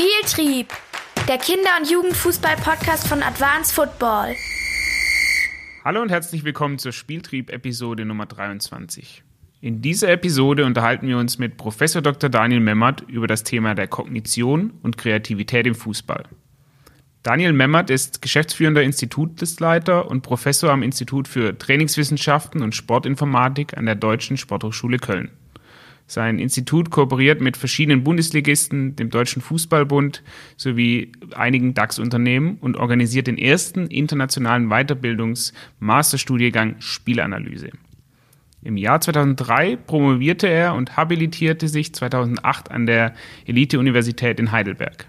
[0.00, 0.68] Spieltrieb,
[1.28, 4.34] der Kinder- und Jugendfußball-Podcast von Advanced Football.
[5.84, 9.22] Hallo und herzlich willkommen zur Spieltrieb-Episode Nummer 23.
[9.60, 12.30] In dieser Episode unterhalten wir uns mit Professor Dr.
[12.30, 16.24] Daniel Memmert über das Thema der Kognition und Kreativität im Fußball.
[17.22, 23.96] Daniel Memmert ist geschäftsführender Institutsleiter und Professor am Institut für Trainingswissenschaften und Sportinformatik an der
[23.96, 25.30] Deutschen Sporthochschule Köln.
[26.10, 30.24] Sein Institut kooperiert mit verschiedenen Bundesligisten, dem Deutschen Fußballbund
[30.56, 37.70] sowie einigen DAX-Unternehmen und organisiert den ersten internationalen Weiterbildungs-Masterstudiengang Spielanalyse.
[38.64, 43.14] Im Jahr 2003 promovierte er und habilitierte sich 2008 an der
[43.46, 45.06] Elite-Universität in Heidelberg.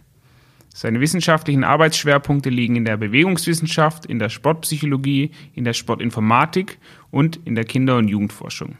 [0.69, 6.77] Seine wissenschaftlichen Arbeitsschwerpunkte liegen in der Bewegungswissenschaft, in der Sportpsychologie, in der Sportinformatik
[7.09, 8.77] und in der Kinder- und Jugendforschung.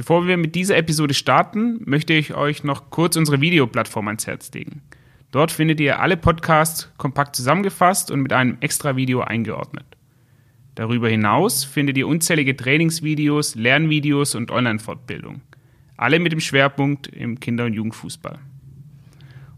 [0.00, 4.50] Bevor wir mit dieser Episode starten, möchte ich euch noch kurz unsere Videoplattform ans Herz
[4.54, 4.80] legen.
[5.30, 9.84] Dort findet ihr alle Podcasts kompakt zusammengefasst und mit einem extra Video eingeordnet.
[10.74, 15.42] Darüber hinaus findet ihr unzählige Trainingsvideos, Lernvideos und Online-Fortbildung.
[15.98, 18.38] Alle mit dem Schwerpunkt im Kinder- und Jugendfußball.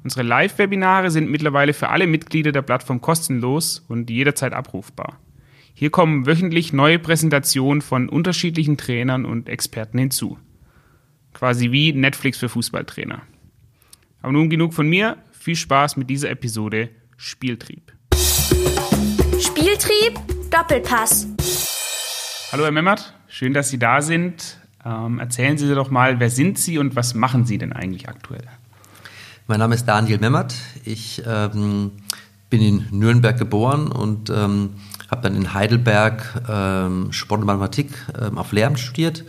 [0.02, 5.20] Unsere Live-Webinare sind mittlerweile für alle Mitglieder der Plattform kostenlos und jederzeit abrufbar.
[5.82, 10.38] Hier kommen wöchentlich neue Präsentationen von unterschiedlichen Trainern und Experten hinzu.
[11.34, 13.22] Quasi wie Netflix für Fußballtrainer.
[14.22, 15.16] Aber nun genug von mir.
[15.32, 17.92] Viel Spaß mit dieser Episode Spieltrieb.
[19.40, 20.20] Spieltrieb,
[20.52, 21.26] Doppelpass.
[22.52, 24.58] Hallo Herr Memmert, schön, dass Sie da sind.
[24.84, 28.46] Ähm, erzählen Sie doch mal, wer sind Sie und was machen Sie denn eigentlich aktuell?
[29.48, 30.54] Mein Name ist Daniel Memmert.
[30.84, 31.90] Ich ähm,
[32.50, 34.74] bin in Nürnberg geboren und ähm,
[35.12, 39.24] habe dann in Heidelberg ähm, Sport und Mathematik ähm, auf Lehramt studiert,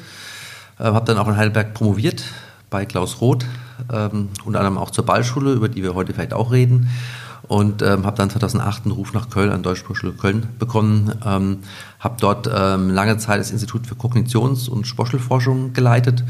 [0.79, 2.23] äh, habe dann auch in Heidelberg promoviert
[2.69, 3.45] bei Klaus Roth,
[3.91, 6.87] ähm, unter anderem auch zur Ballschule, über die wir heute vielleicht auch reden.
[7.49, 11.11] Und ähm, habe dann 2008 einen Ruf nach Köln an Deutsche Sportschule Köln bekommen.
[11.25, 11.59] Ähm,
[11.99, 16.23] habe dort ähm, lange Zeit das Institut für Kognitions- und Sportschulforschung geleitet.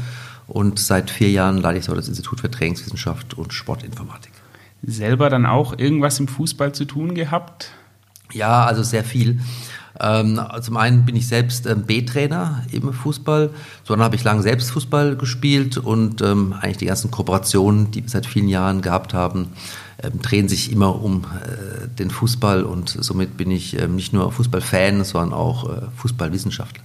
[0.48, 4.32] Und seit vier Jahren leite ich so das Institut für Trainingswissenschaft und Sportinformatik.
[4.82, 7.70] Selber dann auch irgendwas im Fußball zu tun gehabt?
[8.32, 9.40] Ja, also sehr viel.
[10.00, 13.50] Ähm, zum einen bin ich selbst ähm, B-Trainer im Fußball,
[13.84, 18.10] sondern habe ich lange selbst Fußball gespielt und ähm, eigentlich die ganzen Kooperationen, die wir
[18.10, 19.52] seit vielen Jahren gehabt haben,
[20.20, 25.32] drehen sich immer um äh, den Fußball und somit bin ich nicht nur Fußballfan, sondern
[25.32, 26.82] auch äh, Fußballwissenschaftler.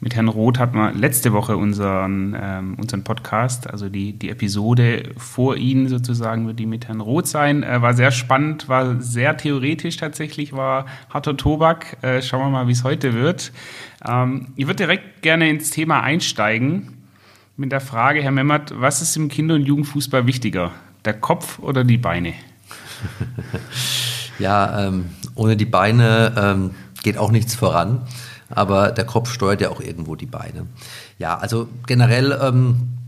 [0.00, 5.10] Mit Herrn Roth hatten wir letzte Woche unseren, ähm, unseren Podcast, also die, die Episode
[5.16, 7.64] vor Ihnen sozusagen wird die mit Herrn Roth sein.
[7.64, 11.96] Äh, war sehr spannend, war sehr theoretisch tatsächlich, war harter Tobak.
[12.02, 13.50] Äh, schauen wir mal, wie es heute wird.
[14.08, 16.98] Ähm, ich würde direkt gerne ins Thema einsteigen
[17.56, 20.70] mit der Frage, Herr Memmert, was ist im Kinder- und Jugendfußball wichtiger?
[21.06, 22.34] Der Kopf oder die Beine?
[24.38, 26.70] ja, ähm, ohne die Beine ähm,
[27.02, 28.02] geht auch nichts voran
[28.50, 30.66] aber der Kopf steuert ja auch irgendwo die Beine.
[31.18, 32.98] Ja, also generell ähm,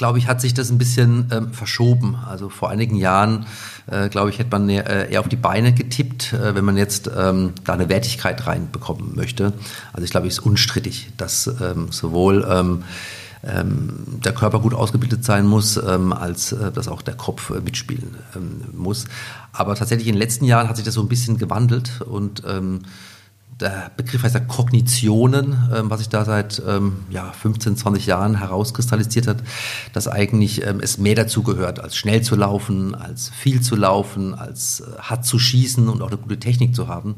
[0.00, 2.16] glaube ich, hat sich das ein bisschen ähm, verschoben.
[2.26, 3.44] Also vor einigen Jahren,
[3.86, 7.10] äh, glaube ich, hätte man eher, eher auf die Beine getippt, äh, wenn man jetzt
[7.14, 9.52] ähm, da eine Wertigkeit reinbekommen möchte.
[9.92, 12.82] Also ich glaube, es ist unstrittig, dass ähm, sowohl ähm,
[13.44, 17.60] ähm, der Körper gut ausgebildet sein muss, ähm, als äh, dass auch der Kopf äh,
[17.60, 19.04] mitspielen ähm, muss.
[19.52, 22.80] Aber tatsächlich in den letzten Jahren hat sich das so ein bisschen gewandelt und ähm,
[23.60, 28.38] der Begriff heißt ja Kognitionen, ähm, was sich da seit ähm, ja, 15, 20 Jahren
[28.38, 29.42] herauskristallisiert hat,
[29.92, 34.34] dass eigentlich ähm, es mehr dazu gehört, als schnell zu laufen, als viel zu laufen,
[34.34, 37.16] als äh, hart zu schießen und auch eine gute Technik zu haben,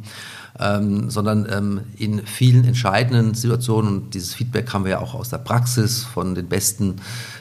[0.58, 5.28] ähm, sondern ähm, in vielen entscheidenden Situationen, und dieses Feedback haben wir ja auch aus
[5.28, 6.96] der Praxis von den besten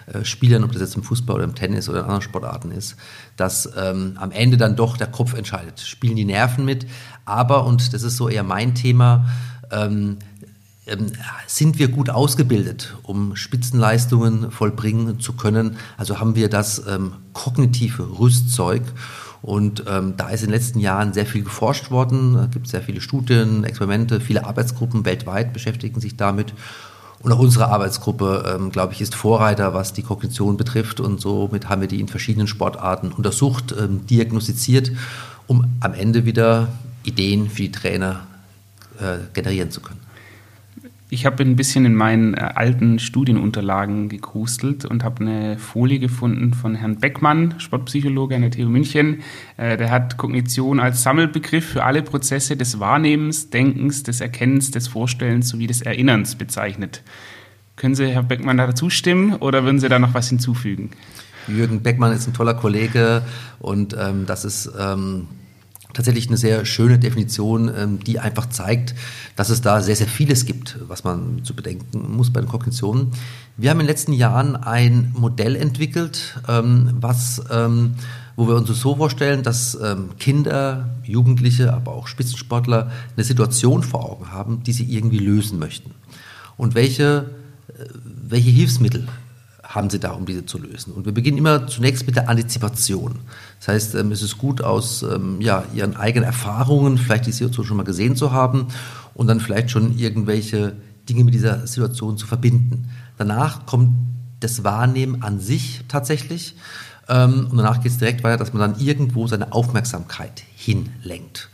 [0.07, 2.95] äh, Spielern, ob das jetzt im Fußball oder im Tennis oder in anderen Sportarten ist,
[3.35, 5.79] dass ähm, am Ende dann doch der Kopf entscheidet.
[5.79, 6.85] Spielen die Nerven mit,
[7.25, 9.25] aber, und das ist so eher mein Thema,
[9.71, 10.17] ähm,
[10.87, 11.07] ähm,
[11.47, 15.77] sind wir gut ausgebildet, um Spitzenleistungen vollbringen zu können?
[15.97, 18.83] Also haben wir das ähm, kognitive Rüstzeug?
[19.41, 22.35] Und ähm, da ist in den letzten Jahren sehr viel geforscht worden.
[22.35, 26.53] Es gibt sehr viele Studien, Experimente, viele Arbeitsgruppen weltweit beschäftigen sich damit.
[27.19, 30.99] Und auch unsere Arbeitsgruppe, ähm, glaube ich, ist Vorreiter, was die Kognition betrifft.
[30.99, 34.91] Und somit haben wir die in verschiedenen Sportarten untersucht, ähm, diagnostiziert,
[35.47, 36.69] um am Ende wieder
[37.03, 38.27] Ideen für die Trainer
[38.99, 39.99] äh, generieren zu können.
[41.13, 46.53] Ich habe ein bisschen in meinen äh, alten Studienunterlagen gekrustelt und habe eine Folie gefunden
[46.53, 49.21] von Herrn Beckmann, Sportpsychologe an der TU München.
[49.57, 54.87] Äh, der hat Kognition als Sammelbegriff für alle Prozesse des Wahrnehmens, Denkens, des Erkennens, des
[54.87, 57.03] Vorstellens sowie des Erinnerns bezeichnet.
[57.75, 60.91] Können Sie, Herr Beckmann, da zustimmen oder würden Sie da noch was hinzufügen?
[61.49, 63.23] Jürgen Beckmann ist ein toller Kollege
[63.59, 65.27] und ähm, das ist ähm,
[65.93, 68.95] tatsächlich eine sehr schöne Definition, ähm, die einfach zeigt,
[69.35, 73.11] dass es da sehr, sehr vieles gibt, was man zu bedenken muss bei den Kognitionen.
[73.57, 77.95] Wir haben in den letzten Jahren ein Modell entwickelt, ähm, was, ähm,
[78.35, 79.77] wo wir uns so vorstellen, dass
[80.17, 85.91] Kinder, Jugendliche, aber auch Spitzensportler eine Situation vor Augen haben, die sie irgendwie lösen möchten.
[86.57, 87.29] Und welche,
[87.67, 87.85] äh,
[88.29, 89.07] welche Hilfsmittel
[89.73, 90.93] haben sie da, um diese zu lösen.
[90.93, 93.19] Und wir beginnen immer zunächst mit der Antizipation.
[93.59, 97.65] Das heißt, ähm, es ist gut aus ähm, ja, ihren eigenen Erfahrungen, vielleicht die Situation
[97.65, 98.67] schon mal gesehen zu haben
[99.13, 100.73] und dann vielleicht schon irgendwelche
[101.07, 102.89] Dinge mit dieser Situation zu verbinden.
[103.17, 103.91] Danach kommt
[104.41, 106.55] das Wahrnehmen an sich tatsächlich.
[107.07, 111.49] Ähm, und danach geht es direkt weiter, dass man dann irgendwo seine Aufmerksamkeit hinlenkt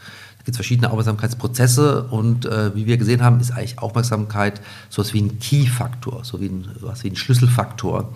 [0.48, 5.22] gibt es verschiedene Aufmerksamkeitsprozesse und äh, wie wir gesehen haben, ist eigentlich Aufmerksamkeit sowas wie
[5.22, 8.14] ein Key-Faktor, so wie ein, sowas wie ein Schlüsselfaktor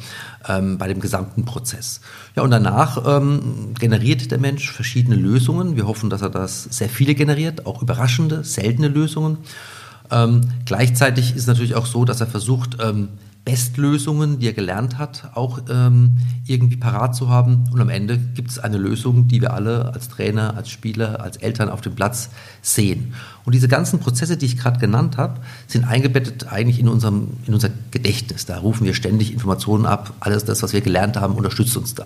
[0.48, 2.00] ähm, bei dem gesamten Prozess.
[2.38, 5.76] Ja, und danach ähm, generiert der Mensch verschiedene Lösungen.
[5.76, 9.40] Wir hoffen, dass er das sehr viele generiert, auch überraschende, seltene Lösungen.
[10.10, 13.10] Ähm, gleichzeitig ist es natürlich auch so, dass er versucht, ähm,
[13.44, 17.64] Bestlösungen, die er gelernt hat, auch ähm, irgendwie parat zu haben.
[17.72, 21.38] Und am Ende gibt es eine Lösung, die wir alle als Trainer, als Spieler, als
[21.38, 22.30] Eltern auf dem Platz
[22.62, 23.14] sehen.
[23.44, 27.56] Und diese ganzen Prozesse, die ich gerade genannt habe, sind eingebettet eigentlich in, unserem, in
[27.56, 28.46] unser Gedächtnis.
[28.46, 30.14] Da rufen wir ständig Informationen ab.
[30.20, 32.06] Alles das, was wir gelernt haben, unterstützt uns da.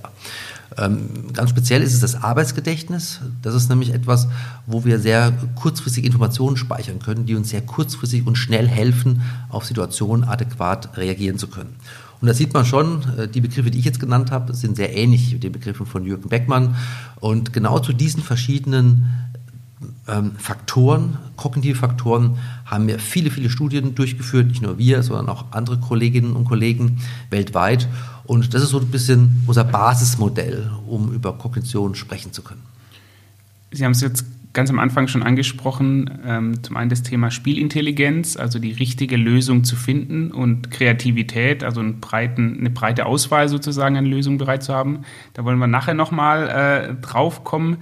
[0.77, 3.21] Ähm, ganz speziell ist es das Arbeitsgedächtnis.
[3.41, 4.27] Das ist nämlich etwas,
[4.65, 9.65] wo wir sehr kurzfristig Informationen speichern können, die uns sehr kurzfristig und schnell helfen, auf
[9.65, 11.75] Situationen adäquat reagieren zu können.
[12.21, 14.95] Und da sieht man schon, äh, die Begriffe, die ich jetzt genannt habe, sind sehr
[14.95, 16.75] ähnlich mit den Begriffen von Jürgen Beckmann.
[17.19, 19.05] Und genau zu diesen verschiedenen
[20.07, 25.45] ähm, Faktoren, kognitive Faktoren, haben wir viele, viele Studien durchgeführt, nicht nur wir, sondern auch
[25.51, 26.97] andere Kolleginnen und Kollegen
[27.29, 27.87] weltweit.
[28.25, 32.61] Und das ist so ein bisschen unser Basismodell, um über Kognition sprechen zu können.
[33.71, 38.37] Sie haben es jetzt ganz am Anfang schon angesprochen, ähm, zum einen das Thema Spielintelligenz,
[38.37, 44.05] also die richtige Lösung zu finden und Kreativität, also breiten, eine breite Auswahl sozusagen an
[44.05, 45.01] Lösungen bereit zu haben.
[45.33, 47.77] Da wollen wir nachher nochmal äh, drauf kommen.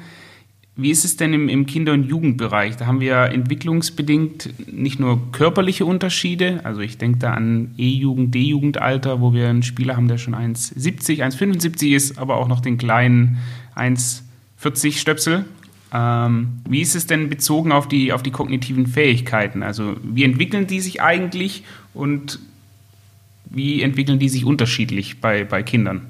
[0.75, 2.77] Wie ist es denn im, im Kinder- und Jugendbereich?
[2.77, 9.21] Da haben wir entwicklungsbedingt nicht nur körperliche Unterschiede, also ich denke da an E-Jugend, D-Jugendalter,
[9.21, 13.37] wo wir einen Spieler haben, der schon 1,70, 1,75 ist, aber auch noch den kleinen
[13.75, 15.45] 1,40 Stöpsel.
[15.93, 19.61] Ähm, wie ist es denn bezogen auf die, auf die kognitiven Fähigkeiten?
[19.61, 22.39] Also wie entwickeln die sich eigentlich und
[23.45, 26.01] wie entwickeln die sich unterschiedlich bei, bei Kindern?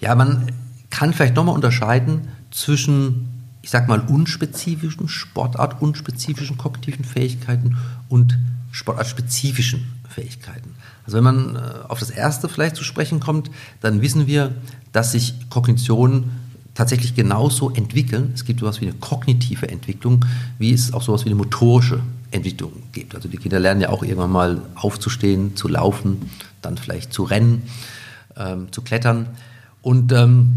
[0.00, 0.50] Ja, man
[0.90, 3.28] kann vielleicht nochmal unterscheiden zwischen
[3.64, 7.78] ich sag mal, unspezifischen, sportartunspezifischen kognitiven Fähigkeiten
[8.10, 8.38] und
[8.72, 10.74] sportartspezifischen Fähigkeiten.
[11.06, 13.50] Also wenn man äh, auf das erste vielleicht zu sprechen kommt,
[13.80, 14.54] dann wissen wir,
[14.92, 16.30] dass sich Kognitionen
[16.74, 18.32] tatsächlich genauso entwickeln.
[18.34, 20.26] Es gibt sowas wie eine kognitive Entwicklung,
[20.58, 22.00] wie es auch sowas wie eine motorische
[22.32, 23.14] Entwicklung gibt.
[23.14, 26.30] Also die Kinder lernen ja auch irgendwann mal aufzustehen, zu laufen,
[26.60, 27.62] dann vielleicht zu rennen,
[28.36, 29.26] ähm, zu klettern.
[29.80, 30.52] Und ähm,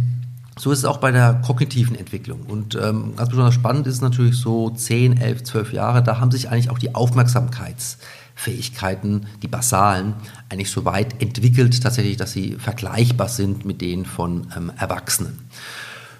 [0.58, 2.42] so ist es auch bei der kognitiven Entwicklung.
[2.42, 6.50] Und ähm, ganz besonders spannend ist natürlich so 10, 11, 12 Jahre, da haben sich
[6.50, 10.16] eigentlich auch die Aufmerksamkeitsfähigkeiten, die basalen,
[10.50, 15.40] eigentlich so weit entwickelt tatsächlich, dass sie vergleichbar sind mit denen von ähm, Erwachsenen.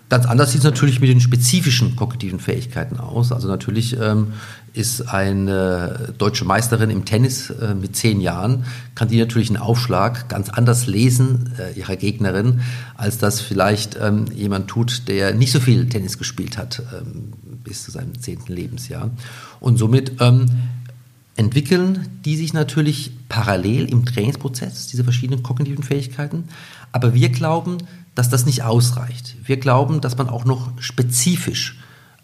[0.10, 3.34] Ganz anders sieht es natürlich mit den spezifischen kognitiven Fähigkeiten aus.
[3.34, 4.34] Also natürlich ähm,
[4.72, 8.64] ist eine deutsche Meisterin im Tennis äh, mit zehn Jahren,
[8.96, 12.62] kann die natürlich einen Aufschlag ganz anders lesen, äh, ihrer Gegnerin,
[12.96, 17.34] als das vielleicht ähm, jemand tut, der nicht so viel Tennis gespielt hat ähm,
[17.66, 19.12] bis zu seinem zehnten Lebensjahr.
[19.60, 20.46] Und somit ähm,
[21.36, 26.46] entwickeln die sich natürlich parallel im Trainingsprozess, diese verschiedenen kognitiven Fähigkeiten.
[26.94, 27.78] Aber wir glauben,
[28.18, 29.36] dass das nicht ausreicht.
[29.44, 31.78] Wir glauben, dass man auch noch spezifisch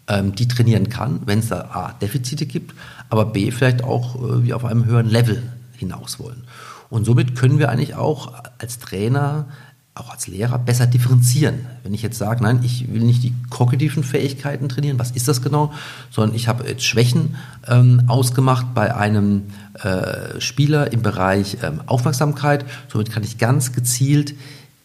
[0.08, 2.74] ähm, die trainieren kann, wenn es da A, Defizite gibt,
[3.10, 5.42] aber B, vielleicht auch äh, wir auf einem höheren Level
[5.76, 6.42] hinaus wollen.
[6.90, 9.46] Und somit können wir eigentlich auch als Trainer,
[9.94, 11.66] auch als Lehrer besser differenzieren.
[11.84, 15.42] Wenn ich jetzt sage, nein, ich will nicht die kognitiven Fähigkeiten trainieren, was ist das
[15.42, 15.72] genau,
[16.10, 17.36] sondern ich habe jetzt Schwächen
[17.68, 22.64] ähm, ausgemacht bei einem äh, Spieler im Bereich ähm, Aufmerksamkeit.
[22.88, 24.34] Somit kann ich ganz gezielt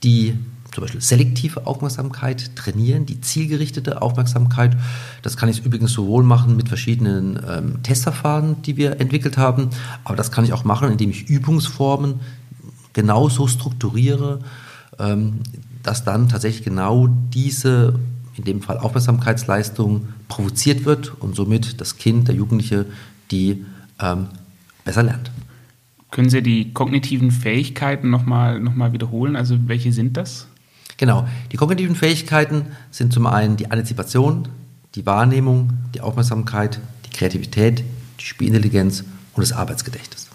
[0.03, 0.37] die
[0.73, 4.77] zum Beispiel selektive Aufmerksamkeit trainieren, die zielgerichtete Aufmerksamkeit.
[5.21, 9.69] Das kann ich übrigens sowohl machen mit verschiedenen ähm, Testverfahren, die wir entwickelt haben,
[10.03, 12.19] aber das kann ich auch machen, indem ich Übungsformen
[12.93, 14.39] genauso strukturiere,
[14.99, 15.39] ähm,
[15.83, 17.99] dass dann tatsächlich genau diese,
[18.35, 22.85] in dem Fall Aufmerksamkeitsleistung, provoziert wird und somit das Kind, der Jugendliche,
[23.31, 23.65] die
[23.99, 24.27] ähm,
[24.83, 25.31] besser lernt.
[26.11, 29.35] Können Sie die kognitiven Fähigkeiten nochmal noch mal wiederholen?
[29.35, 30.48] Also welche sind das?
[30.99, 31.25] Genau.
[31.53, 34.49] Die kognitiven Fähigkeiten sind zum einen die Antizipation,
[34.95, 37.85] die Wahrnehmung, die Aufmerksamkeit, die Kreativität,
[38.19, 40.27] die Spielintelligenz und das Arbeitsgedächtnis.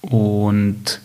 [0.00, 1.00] Und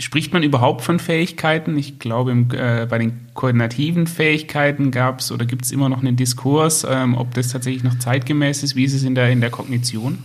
[0.00, 1.78] spricht man überhaupt von Fähigkeiten?
[1.78, 6.00] Ich glaube, im, äh, bei den koordinativen Fähigkeiten gab es oder gibt es immer noch
[6.00, 8.74] einen Diskurs, ähm, ob das tatsächlich noch zeitgemäß ist.
[8.74, 10.18] Wie ist es in der, in der Kognition?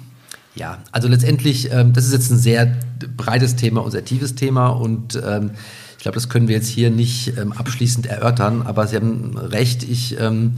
[0.56, 2.76] Ja, also letztendlich, ähm, das ist jetzt ein sehr
[3.16, 5.52] breites Thema und sehr tiefes Thema und ähm,
[5.98, 9.84] ich glaube, das können wir jetzt hier nicht ähm, abschließend erörtern, aber Sie haben recht,
[9.84, 10.54] ich ähm,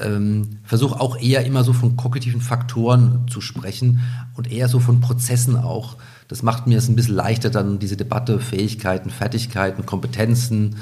[0.00, 4.00] ähm, versuche auch eher immer so von kognitiven Faktoren zu sprechen
[4.34, 5.96] und eher so von Prozessen auch.
[6.28, 10.76] Das macht mir es ein bisschen leichter, dann diese Debatte, Fähigkeiten, Fertigkeiten, Kompetenzen,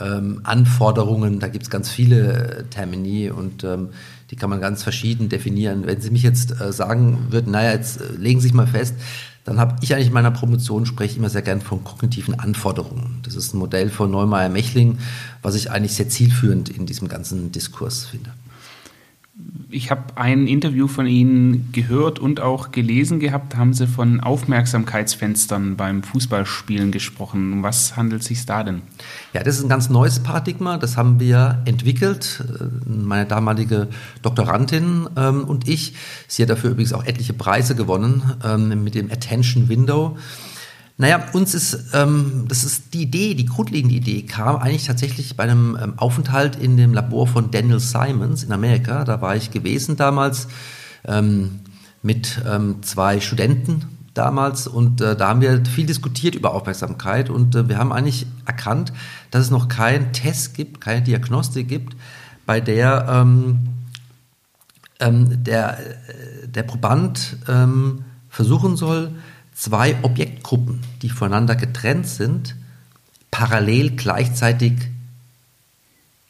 [0.00, 3.90] ähm, Anforderungen, da gibt es ganz viele äh, Termini und ähm,
[4.30, 5.86] die kann man ganz verschieden definieren.
[5.86, 8.94] Wenn Sie mich jetzt äh, sagen würden, naja, jetzt äh, legen Sie sich mal fest,
[9.48, 13.20] dann habe ich eigentlich in meiner Promotion spreche immer sehr gern von kognitiven Anforderungen.
[13.22, 14.98] Das ist ein Modell von Neumeier-Mechling,
[15.40, 18.30] was ich eigentlich sehr zielführend in diesem ganzen Diskurs finde
[19.70, 23.54] ich habe ein Interview von Ihnen gehört und auch gelesen gehabt.
[23.54, 27.52] Haben Sie von Aufmerksamkeitsfenstern beim Fußballspielen gesprochen.
[27.52, 28.80] Um was handelt es sich da denn?
[29.34, 30.78] Ja, das ist ein ganz neues Paradigma.
[30.78, 32.42] Das haben wir entwickelt.
[32.86, 33.88] Meine damalige
[34.22, 35.94] Doktorandin ähm, und ich.
[36.28, 40.16] Sie hat dafür übrigens auch etliche Preise gewonnen ähm, mit dem Attention Window.
[41.00, 45.44] Naja, uns ist, ähm, das ist die Idee, die grundlegende Idee kam eigentlich tatsächlich bei
[45.44, 49.04] einem ähm, Aufenthalt in dem Labor von Daniel Simons in Amerika.
[49.04, 50.48] Da war ich gewesen damals
[51.04, 51.60] ähm,
[52.02, 57.54] mit ähm, zwei Studenten damals und äh, da haben wir viel diskutiert über Aufmerksamkeit und
[57.54, 58.92] äh, wir haben eigentlich erkannt,
[59.30, 61.96] dass es noch keinen Test gibt, keine Diagnostik gibt,
[62.44, 63.68] bei der ähm,
[64.98, 67.36] ähm, der, äh, der Proband
[68.28, 69.12] versuchen soll,
[69.58, 72.54] zwei Objektgruppen, die voneinander getrennt sind,
[73.32, 74.74] parallel gleichzeitig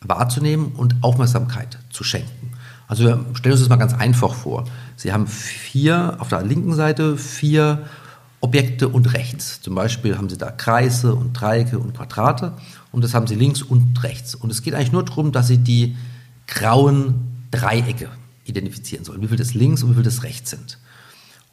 [0.00, 2.52] wahrzunehmen und Aufmerksamkeit zu schenken.
[2.86, 4.64] Also wir stellen uns das mal ganz einfach vor.
[4.96, 7.84] Sie haben vier, auf der linken Seite vier
[8.40, 9.60] Objekte und rechts.
[9.60, 12.54] Zum Beispiel haben Sie da Kreise und Dreiecke und Quadrate
[12.92, 14.34] und das haben Sie links und rechts.
[14.34, 15.96] Und es geht eigentlich nur darum, dass Sie die
[16.46, 18.08] grauen Dreiecke
[18.44, 20.78] identifizieren sollen, wie viel das links und wie viel das rechts sind.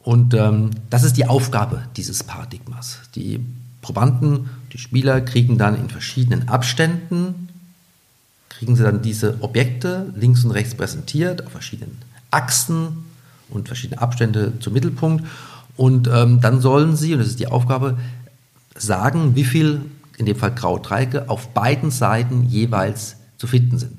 [0.06, 3.00] Und ähm, das ist die Aufgabe dieses Paradigmas.
[3.16, 3.44] Die
[3.82, 7.48] Probanden, die Spieler kriegen dann in verschiedenen Abständen,
[8.48, 11.98] kriegen sie dann diese Objekte links und rechts präsentiert auf verschiedenen
[12.30, 13.04] Achsen
[13.48, 15.24] und verschiedene Abstände zum Mittelpunkt.
[15.76, 17.98] Und ähm, dann sollen sie, und das ist die Aufgabe,
[18.76, 19.80] sagen, wie viel,
[20.18, 23.98] in dem Fall graue Dreiecke, auf beiden Seiten jeweils zu finden sind.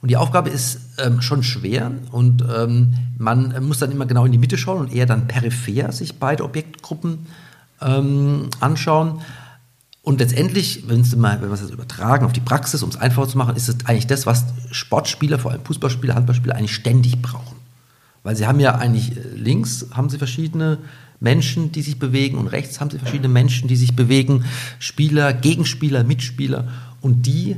[0.00, 4.32] Und die Aufgabe ist ähm, schon schwer und ähm, man muss dann immer genau in
[4.32, 7.26] die Mitte schauen und eher dann peripher sich beide Objektgruppen
[7.82, 9.20] ähm, anschauen.
[10.02, 13.56] Und letztendlich, wenn, wir es jetzt übertragen auf die Praxis, um es einfacher zu machen,
[13.56, 17.56] ist es eigentlich das, was Sportspieler, vor allem Fußballspieler, Handballspieler eigentlich ständig brauchen.
[18.22, 20.78] Weil sie haben ja eigentlich äh, links haben sie verschiedene
[21.20, 24.44] Menschen, die sich bewegen und rechts haben sie verschiedene Menschen, die sich bewegen,
[24.78, 26.68] Spieler, Gegenspieler, Mitspieler
[27.00, 27.56] und die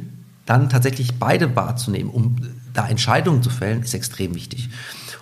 [0.50, 2.34] dann tatsächlich beide wahrzunehmen, um
[2.72, 4.68] da Entscheidungen zu fällen, ist extrem wichtig.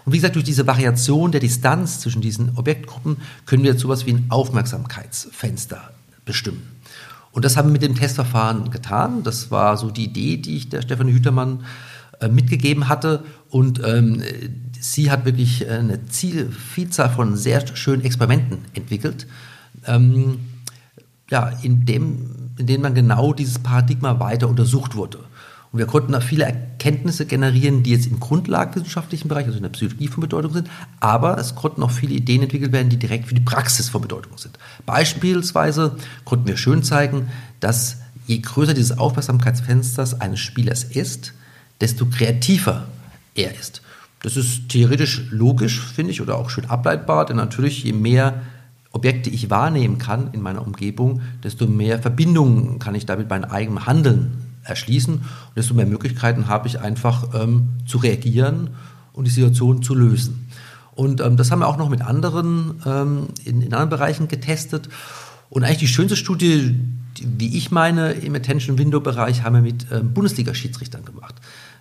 [0.07, 4.15] Und wie gesagt, durch diese Variation der Distanz zwischen diesen Objektgruppen können wir sowas wie
[4.15, 5.91] ein Aufmerksamkeitsfenster
[6.25, 6.63] bestimmen.
[7.31, 9.23] Und das haben wir mit dem Testverfahren getan.
[9.23, 11.63] Das war so die Idee, die ich der Stefanie Hütermann
[12.21, 13.23] äh, mitgegeben hatte.
[13.51, 14.23] Und ähm,
[14.81, 19.27] sie hat wirklich äh, eine Ziel, Vielzahl von sehr schönen Experimenten entwickelt,
[19.87, 20.39] ähm,
[21.31, 25.19] ja, in dem in denen man genau dieses Paradigma weiter untersucht wurde.
[25.71, 29.71] Und wir konnten da viele Erkenntnisse generieren, die jetzt im grundlagenwissenschaftlichen Bereich, also in der
[29.71, 33.35] Psychologie von Bedeutung sind, aber es konnten auch viele Ideen entwickelt werden, die direkt für
[33.35, 34.59] die Praxis von Bedeutung sind.
[34.87, 37.29] Beispielsweise konnten wir schön zeigen,
[37.61, 41.35] dass je größer dieses Aufmerksamkeitsfensters eines Spielers ist,
[41.81, 42.87] desto kreativer
[43.35, 43.83] er ist.
[44.23, 48.43] Das ist theoretisch logisch, finde ich, oder auch schön ableitbar, denn natürlich je mehr
[48.99, 53.87] Objekte ich wahrnehmen kann in meiner Umgebung, desto mehr Verbindungen kann ich damit mein eigenem
[53.87, 54.33] Handeln
[54.64, 58.71] erschließen und desto mehr Möglichkeiten habe ich einfach ähm, zu reagieren
[59.12, 60.49] und die Situation zu lösen.
[60.97, 64.88] Und ähm, das haben wir auch noch mit anderen ähm, in, in, anderen Bereichen getestet.
[65.49, 66.75] Und eigentlich die schönste Studie,
[67.17, 71.37] die, wie ich meine, im Attention Window Bereich haben wir mit ähm, Bundesliga-Schiedsrichtern gemacht.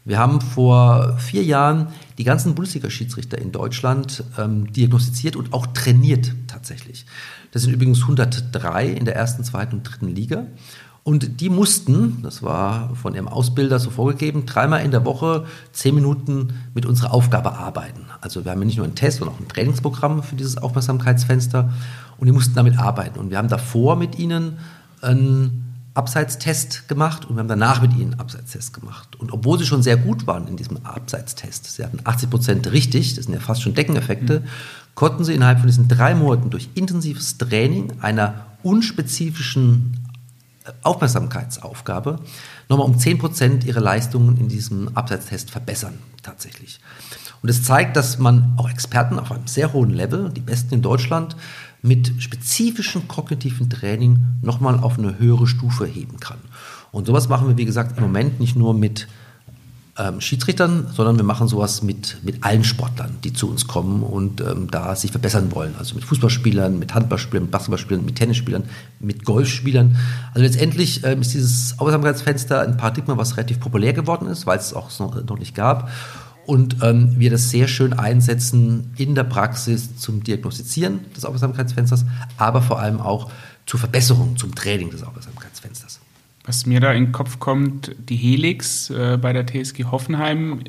[0.08, 1.88] Wir haben vor vier Jahren
[2.18, 7.06] die ganzen Bundesliga-Schiedsrichter in Deutschland ähm, diagnostiziert und auch trainiert tatsächlich.
[7.52, 10.46] Das sind übrigens 103 in der ersten, zweiten und dritten Liga.
[11.04, 15.94] Und die mussten, das war von ihrem Ausbilder so vorgegeben, dreimal in der Woche zehn
[15.94, 18.06] Minuten mit unserer Aufgabe arbeiten.
[18.22, 21.74] Also wir haben nicht nur einen Test, sondern auch ein Trainingsprogramm für dieses Aufmerksamkeitsfenster
[22.18, 23.20] und die mussten damit arbeiten.
[23.20, 24.58] Und wir haben davor mit ihnen
[25.02, 25.67] ein
[25.98, 29.16] Abseitstest gemacht und wir haben danach mit ihnen einen Abseitstest gemacht.
[29.16, 33.16] Und obwohl sie schon sehr gut waren in diesem Abseitstest, sie hatten 80 Prozent richtig,
[33.16, 34.46] das sind ja fast schon Deckeneffekte, mhm.
[34.94, 39.98] konnten sie innerhalb von diesen drei Monaten durch intensives Training einer unspezifischen
[40.66, 42.20] äh, Aufmerksamkeitsaufgabe
[42.70, 46.80] nochmal um 10 Prozent ihre Leistungen in diesem Abseitstest verbessern, tatsächlich.
[47.42, 50.82] Und es zeigt, dass man auch Experten auf einem sehr hohen Level, die besten in
[50.82, 51.36] Deutschland,
[51.82, 56.40] mit spezifischem kognitiven Training nochmal auf eine höhere Stufe heben kann.
[56.92, 59.08] Und sowas machen wir, wie gesagt, im Moment nicht nur mit
[60.00, 64.42] ähm, Schiedsrichtern, sondern wir machen sowas mit, mit allen Sportlern, die zu uns kommen und
[64.42, 65.76] ähm, da sich verbessern wollen.
[65.78, 68.64] Also mit Fußballspielern, mit Handballspielern, mit Basketballspielern, mit Tennisspielern,
[69.00, 69.96] mit Golfspielern.
[70.34, 74.68] Also letztendlich ähm, ist dieses Aufmerksamkeitsfenster ein Paradigma, was relativ populär geworden ist, weil es
[74.68, 75.90] es auch noch nicht gab
[76.48, 82.06] und ähm, wir das sehr schön einsetzen in der Praxis zum Diagnostizieren des Aufmerksamkeitsfensters,
[82.38, 83.30] aber vor allem auch
[83.66, 86.00] zur Verbesserung, zum Training des Aufmerksamkeitsfensters.
[86.46, 90.62] Was mir da in den Kopf kommt, die Helix äh, bei der TSG Hoffenheim,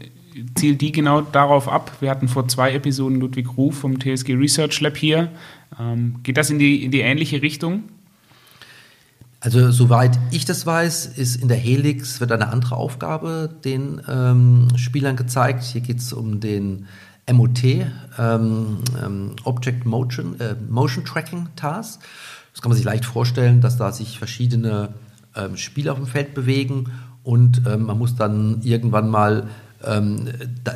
[0.57, 1.97] zielt die genau darauf ab?
[2.01, 5.31] Wir hatten vor zwei Episoden Ludwig Ruf vom TSG Research Lab hier.
[5.79, 7.85] Ähm, geht das in die, in die ähnliche Richtung?
[9.41, 14.67] Also soweit ich das weiß, ist in der Helix wird eine andere Aufgabe den ähm,
[14.77, 15.63] Spielern gezeigt.
[15.63, 16.87] Hier geht es um den
[17.31, 22.01] MOT, ähm, ähm, Object Motion, äh, Motion Tracking Task.
[22.53, 24.89] Das kann man sich leicht vorstellen, dass da sich verschiedene
[25.37, 26.91] ähm, Spieler auf dem Feld bewegen
[27.23, 29.49] und ähm, man muss dann irgendwann mal
[29.81, 30.75] da,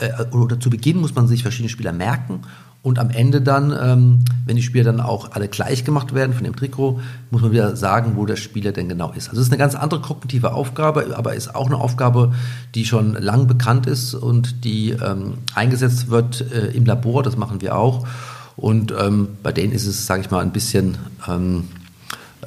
[0.00, 2.42] äh, oder zu Beginn muss man sich verschiedene Spieler merken
[2.84, 6.44] und am Ende dann, ähm, wenn die Spieler dann auch alle gleich gemacht werden von
[6.44, 7.00] dem Trikot,
[7.30, 9.30] muss man wieder sagen, wo der Spieler denn genau ist.
[9.30, 12.34] Also es ist eine ganz andere kognitive Aufgabe, aber ist auch eine Aufgabe,
[12.74, 17.22] die schon lang bekannt ist und die ähm, eingesetzt wird äh, im Labor.
[17.22, 18.06] Das machen wir auch.
[18.54, 21.68] Und ähm, bei denen ist es, sage ich mal, ein bisschen ähm,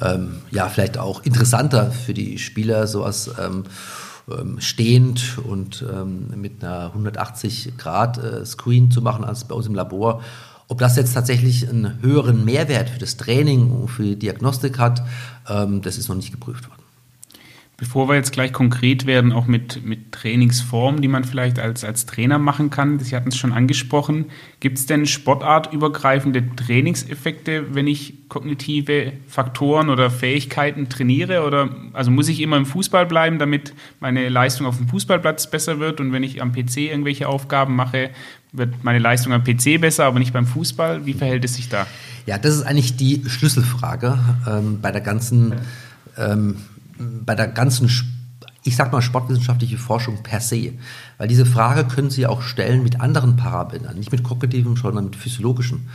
[0.00, 3.64] ähm, ja vielleicht auch interessanter für die Spieler, sowas ähm,
[4.30, 9.66] ähm, stehend und ähm, mit einer 180 Grad äh, Screen zu machen als bei uns
[9.66, 10.22] im Labor.
[10.68, 15.02] Ob das jetzt tatsächlich einen höheren Mehrwert für das Training und für die Diagnostik hat,
[15.48, 16.77] ähm, das ist noch nicht geprüft worden.
[17.80, 22.06] Bevor wir jetzt gleich konkret werden, auch mit, mit Trainingsformen, die man vielleicht als, als
[22.06, 24.24] Trainer machen kann, Sie hatten es schon angesprochen,
[24.58, 31.46] gibt es denn sportartübergreifende Trainingseffekte, wenn ich kognitive Faktoren oder Fähigkeiten trainiere?
[31.46, 35.78] Oder also muss ich immer im Fußball bleiben, damit meine Leistung auf dem Fußballplatz besser
[35.78, 36.00] wird?
[36.00, 38.10] Und wenn ich am PC irgendwelche Aufgaben mache,
[38.50, 41.06] wird meine Leistung am PC besser, aber nicht beim Fußball?
[41.06, 41.86] Wie verhält es sich da?
[42.26, 45.54] Ja, das ist eigentlich die Schlüsselfrage ähm, bei der ganzen
[46.16, 46.56] ähm,
[46.98, 47.90] bei der ganzen,
[48.64, 50.72] ich sag mal, sportwissenschaftliche Forschung per se.
[51.16, 55.16] Weil diese Frage können Sie auch stellen mit anderen Parametern, nicht mit kognitiven, sondern mit
[55.16, 55.88] physiologischen.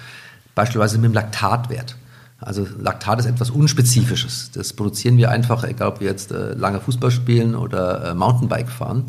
[0.55, 1.95] Beispielsweise mit dem Laktatwert.
[2.39, 4.51] Also Laktat ist etwas Unspezifisches.
[4.51, 8.69] Das produzieren wir einfach, egal ob wir jetzt äh, lange Fußball spielen oder äh, Mountainbike
[8.69, 9.05] fahren.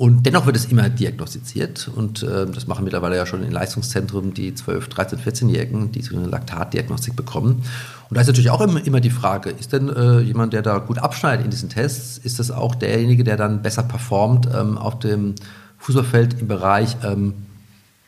[0.00, 4.32] Und dennoch wird es immer diagnostiziert und äh, das machen mittlerweile ja schon in Leistungszentren
[4.32, 7.64] die 12, 13, 14-Jährigen, die so eine Laktatdiagnostik bekommen.
[8.08, 10.96] Und da ist natürlich auch immer, die Frage, ist denn äh, jemand, der da gut
[10.96, 15.34] abschneidet in diesen Tests, ist das auch derjenige, der dann besser performt ähm, auf dem
[15.80, 17.34] Fußballfeld im Bereich ähm,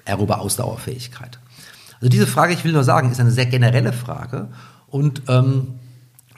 [0.07, 1.41] aerobe Ausdauerfähigkeit?
[1.97, 4.49] Also diese Frage, ich will nur sagen, ist eine sehr generelle Frage
[4.89, 5.75] und ähm,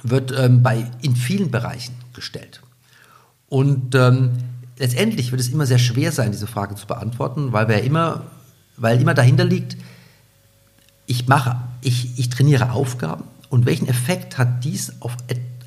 [0.03, 2.61] wird ähm, bei, in vielen Bereichen gestellt.
[3.49, 4.33] Und ähm,
[4.79, 8.23] letztendlich wird es immer sehr schwer sein, diese Frage zu beantworten, weil wir immer,
[8.77, 9.77] weil immer dahinter liegt,
[11.07, 15.17] ich mache, ich, ich trainiere Aufgaben und welchen Effekt hat dies auf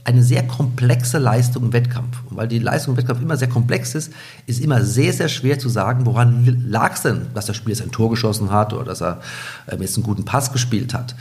[0.04, 2.18] eine sehr komplexe Leistung im Wettkampf?
[2.30, 4.12] Und weil die Leistung im Wettkampf immer sehr komplex ist,
[4.46, 7.84] ist immer sehr, sehr schwer zu sagen, woran lag es denn, dass der Spieler jetzt
[7.84, 9.22] ein Tor geschossen hat oder dass er
[9.70, 11.16] ähm, jetzt einen guten Pass gespielt hat.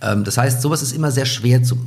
[0.00, 1.78] Ähm, das heißt, sowas ist immer sehr schwer zu,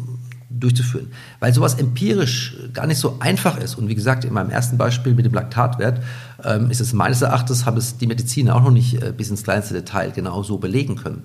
[0.59, 1.07] durchzuführen.
[1.39, 3.75] Weil sowas empirisch gar nicht so einfach ist.
[3.75, 6.01] Und wie gesagt, in meinem ersten Beispiel mit dem Laktatwert
[6.43, 9.43] ähm, ist es meines Erachtens, haben es die Mediziner auch noch nicht äh, bis ins
[9.43, 11.23] kleinste Detail genau so belegen können.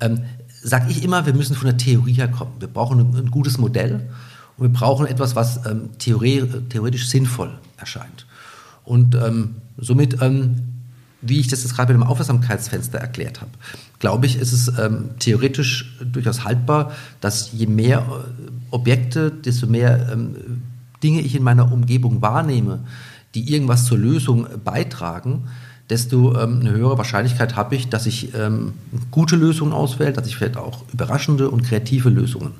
[0.00, 0.20] Ähm,
[0.62, 2.54] Sag ich immer, wir müssen von der Theorie herkommen.
[2.58, 4.08] Wir brauchen ein, ein gutes Modell
[4.56, 8.26] und wir brauchen etwas, was ähm, theori theoretisch sinnvoll erscheint.
[8.84, 10.56] Und ähm, somit, ähm,
[11.20, 13.50] wie ich das jetzt gerade mit dem Aufmerksamkeitsfenster erklärt habe,
[13.98, 20.10] glaube ich, ist es ähm, theoretisch durchaus haltbar, dass je mehr äh, Objekte, desto mehr
[20.12, 20.62] ähm,
[21.02, 22.80] Dinge ich in meiner Umgebung wahrnehme,
[23.34, 25.44] die irgendwas zur Lösung beitragen,
[25.90, 28.74] desto ähm, eine höhere Wahrscheinlichkeit habe ich, dass ich ähm,
[29.10, 32.52] gute Lösungen auswähle, dass ich vielleicht auch überraschende und kreative Lösungen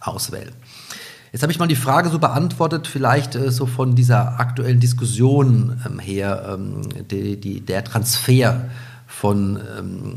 [0.00, 0.52] auswähle.
[1.32, 5.80] Jetzt habe ich mal die Frage so beantwortet, vielleicht äh, so von dieser aktuellen Diskussion
[5.86, 8.64] ähm, her, ähm, die, die, der Transfer
[9.20, 10.14] von, ähm,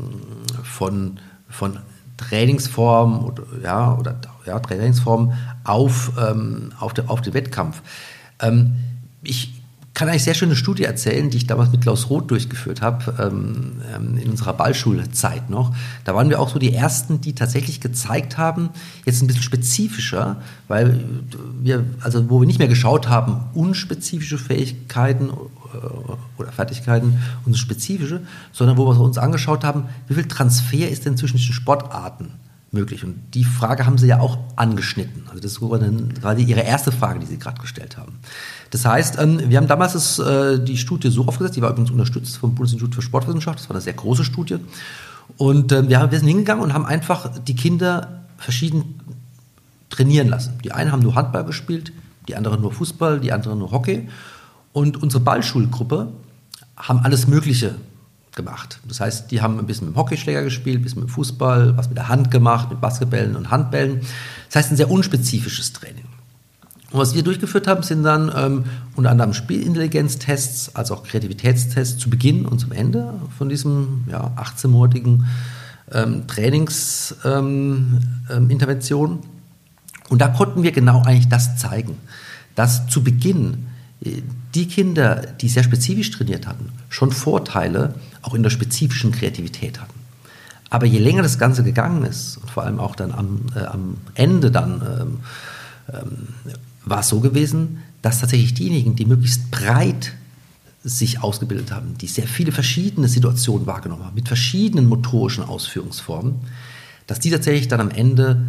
[0.62, 1.78] von, von
[2.18, 5.32] Trainingsform oder, ja, oder ja, Trainingsform
[5.64, 7.82] auf, ähm, auf, de, auf den Wettkampf.
[8.38, 8.76] Ähm,
[9.24, 9.54] ich
[9.94, 13.82] kann eigentlich sehr schöne Studie erzählen, die ich damals mit Klaus Roth durchgeführt habe, ähm,
[13.94, 15.74] ähm, in unserer Ballschulzeit noch.
[16.04, 18.70] Da waren wir auch so die Ersten, die tatsächlich gezeigt haben,
[19.04, 20.36] jetzt ein bisschen spezifischer,
[20.68, 21.04] weil
[21.60, 25.32] wir, also wo wir nicht mehr geschaut haben, unspezifische Fähigkeiten äh,
[26.36, 31.16] oder Fertigkeiten und spezifische, sondern wo wir uns angeschaut haben, wie viel Transfer ist denn
[31.16, 32.32] zwischen den Sportarten
[32.70, 33.04] möglich?
[33.04, 35.24] Und die Frage haben Sie ja auch angeschnitten.
[35.28, 38.18] Also das war dann gerade Ihre erste Frage, die Sie gerade gestellt haben.
[38.70, 42.36] Das heißt, ähm, wir haben damals äh, die Studie so aufgesetzt, die war übrigens unterstützt
[42.38, 44.58] vom Bundesinstitut für Sportwissenschaft, das war eine sehr große Studie.
[45.36, 49.00] Und ähm, wir sind hingegangen und haben einfach die Kinder verschieden
[49.88, 50.58] trainieren lassen.
[50.64, 51.92] Die einen haben nur Handball gespielt,
[52.28, 54.08] die anderen nur Fußball, die anderen nur Hockey.
[54.72, 56.12] Und unsere Ballschulgruppe
[56.76, 57.74] haben alles Mögliche
[58.34, 58.80] gemacht.
[58.88, 61.76] Das heißt, die haben ein bisschen mit dem Hockeyschläger gespielt, ein bisschen mit dem Fußball,
[61.76, 64.00] was mit der Hand gemacht, mit Basketballen und Handbällen.
[64.46, 66.06] Das heißt, ein sehr unspezifisches Training.
[66.90, 68.64] Und was wir durchgeführt haben, sind dann ähm,
[68.96, 75.24] unter anderem Spielintelligenztests, als auch Kreativitätstests zu Beginn und zum Ende von diesem ja, 18-monatigen
[75.90, 79.10] ähm, Trainingsintervention.
[79.10, 79.28] Ähm, ähm
[80.10, 81.96] und da konnten wir genau eigentlich das zeigen,
[82.54, 83.66] dass zu Beginn
[84.04, 84.22] äh,
[84.54, 89.98] die Kinder, die sehr spezifisch trainiert hatten, schon Vorteile auch in der spezifischen Kreativität hatten.
[90.70, 93.98] Aber je länger das Ganze gegangen ist und vor allem auch dann am, äh, am
[94.14, 95.20] Ende dann ähm,
[95.92, 96.28] ähm,
[96.84, 100.12] war es so gewesen, dass tatsächlich diejenigen, die möglichst breit
[100.84, 106.36] sich ausgebildet haben, die sehr viele verschiedene Situationen wahrgenommen haben, mit verschiedenen motorischen Ausführungsformen,
[107.06, 108.42] dass die tatsächlich dann am Ende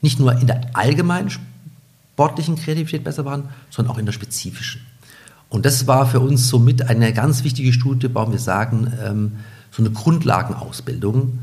[0.00, 4.80] nicht nur in der allgemeinen sportlichen Kreativität besser waren, sondern auch in der spezifischen.
[5.50, 9.32] Und das war für uns somit eine ganz wichtige Studie, warum wir sagen, ähm,
[9.72, 11.38] so eine Grundlagenausbildung,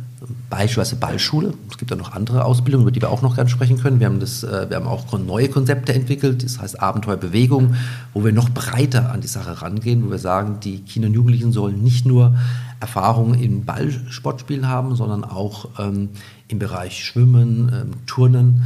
[0.49, 1.53] beispielsweise Ballschule.
[1.69, 3.99] Es gibt ja noch andere Ausbildungen, über die wir auch noch ganz sprechen können.
[3.99, 7.75] Wir haben, das, äh, wir haben auch neue Konzepte entwickelt, das heißt Abenteuerbewegung,
[8.13, 11.51] wo wir noch breiter an die Sache rangehen, wo wir sagen, die Kinder und Jugendlichen
[11.51, 12.35] sollen nicht nur
[12.79, 16.09] Erfahrungen im Ballsportspielen haben, sondern auch ähm,
[16.47, 18.63] im Bereich Schwimmen, ähm, Turnen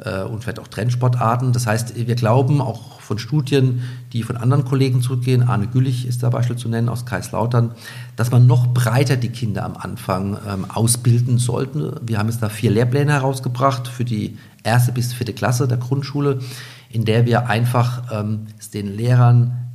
[0.00, 1.52] und vielleicht auch Trendsportarten.
[1.52, 3.82] Das heißt, wir glauben auch von Studien,
[4.12, 7.72] die von anderen Kollegen zurückgehen, Arne Güllich ist da Beispiel zu nennen aus Kaiserslautern,
[8.14, 12.00] dass man noch breiter die Kinder am Anfang ähm, ausbilden sollte.
[12.06, 16.38] Wir haben jetzt da vier Lehrpläne herausgebracht für die erste bis vierte Klasse der Grundschule,
[16.88, 19.70] in der wir einfach ähm, den Lehrern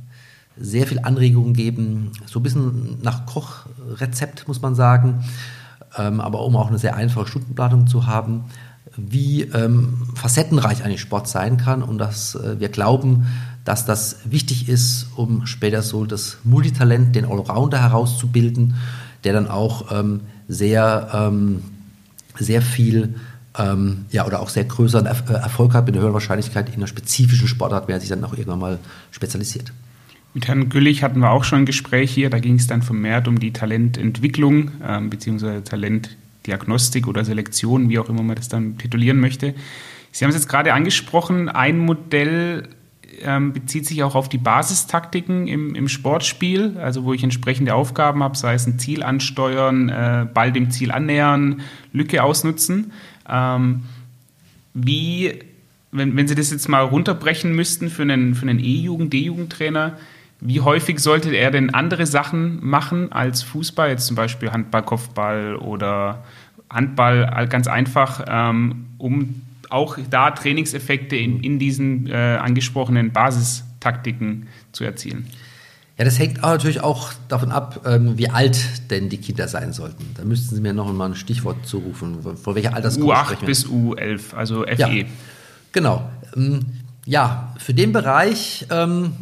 [0.56, 5.24] sehr viel Anregungen geben, so ein bisschen nach Kochrezept muss man sagen,
[5.98, 8.44] ähm, aber um auch eine sehr einfache Stundenplanung zu haben,
[8.96, 13.26] wie ähm, facettenreich eigentlich Sport sein kann und dass äh, wir glauben,
[13.64, 18.74] dass das wichtig ist, um später so das Multitalent, den Allrounder herauszubilden,
[19.24, 21.62] der dann auch ähm, sehr, ähm,
[22.38, 23.16] sehr viel
[23.58, 26.86] ähm, ja, oder auch sehr größeren äh, Erfolg hat mit einer höheren Wahrscheinlichkeit in einer
[26.86, 28.78] spezifischen Sportart, wer sich dann auch irgendwann mal
[29.10, 29.72] spezialisiert.
[30.32, 33.26] Mit Herrn Güllich hatten wir auch schon ein Gespräch hier, da ging es dann vermehrt
[33.26, 35.62] um die Talententwicklung ähm, bzw.
[35.62, 39.54] Talent Diagnostik oder Selektion, wie auch immer man das dann titulieren möchte.
[40.12, 42.68] Sie haben es jetzt gerade angesprochen, ein Modell
[43.22, 48.22] ähm, bezieht sich auch auf die Basistaktiken im, im, Sportspiel, also wo ich entsprechende Aufgaben
[48.22, 52.92] habe, sei es ein Ziel ansteuern, äh, Ball dem Ziel annähern, Lücke ausnutzen.
[53.28, 53.84] Ähm,
[54.74, 55.38] wie,
[55.92, 59.96] wenn, wenn Sie das jetzt mal runterbrechen müssten für einen, für einen E-Jugend, D-Jugendtrainer,
[60.40, 65.56] wie häufig sollte er denn andere Sachen machen als Fußball, jetzt zum Beispiel Handball, Kopfball
[65.56, 66.24] oder
[66.68, 74.84] Handball ganz einfach, ähm, um auch da Trainingseffekte in, in diesen äh, angesprochenen Basistaktiken zu
[74.84, 75.26] erzielen?
[75.98, 79.72] Ja, das hängt auch natürlich auch davon ab, ähm, wie alt denn die Kinder sein
[79.72, 80.04] sollten.
[80.14, 82.18] Da müssten Sie mir noch mal ein Stichwort zurufen.
[82.36, 84.74] Vor welcher Altersgruppe U8 sprechen bis U11, also FE.
[84.76, 84.90] Ja,
[85.72, 86.10] genau.
[86.36, 86.66] Ähm,
[87.06, 89.12] ja, für den Bereich ähm,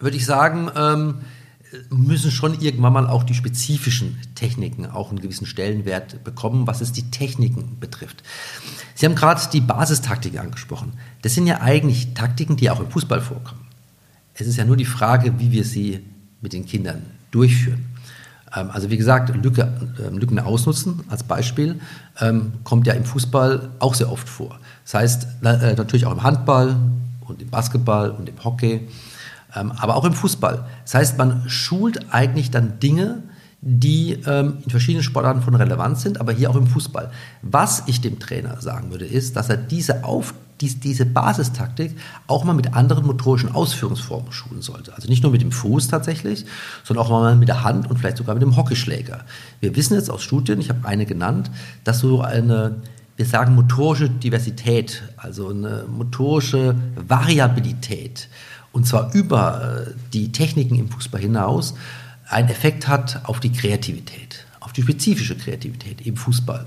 [0.00, 1.14] würde ich sagen, ähm,
[1.90, 6.92] müssen schon irgendwann mal auch die spezifischen Techniken auch einen gewissen Stellenwert bekommen, was es
[6.92, 8.22] die Techniken betrifft.
[8.94, 10.94] Sie haben gerade die Basistaktik angesprochen.
[11.22, 13.66] Das sind ja eigentlich Taktiken, die auch im Fußball vorkommen.
[14.34, 16.04] Es ist ja nur die Frage, wie wir sie
[16.40, 17.84] mit den Kindern durchführen.
[18.54, 19.72] Ähm, also wie gesagt, Lücke,
[20.04, 21.80] ähm, Lücken ausnutzen als Beispiel
[22.20, 24.58] ähm, kommt ja im Fußball auch sehr oft vor.
[24.84, 26.76] Das heißt äh, natürlich auch im Handball
[27.26, 28.88] und im Basketball und im Hockey
[29.50, 30.66] aber auch im Fußball.
[30.84, 33.22] Das heißt, man schult eigentlich dann Dinge,
[33.60, 37.10] die ähm, in verschiedenen Sportarten von Relevanz sind, aber hier auch im Fußball.
[37.42, 42.44] Was ich dem Trainer sagen würde, ist, dass er diese Aufgabe dies, diese Basistaktik auch
[42.44, 44.94] mal mit anderen motorischen Ausführungsformen schulen sollte.
[44.94, 46.44] Also nicht nur mit dem Fuß tatsächlich,
[46.84, 49.24] sondern auch mal mit der Hand und vielleicht sogar mit dem Hockeyschläger.
[49.60, 51.50] Wir wissen jetzt aus Studien, ich habe eine genannt,
[51.84, 52.76] dass so eine,
[53.16, 58.28] wir sagen motorische Diversität, also eine motorische Variabilität,
[58.78, 61.74] und zwar über äh, die Techniken im Fußball hinaus,
[62.28, 66.64] einen Effekt hat auf die Kreativität, auf die spezifische Kreativität im Fußball.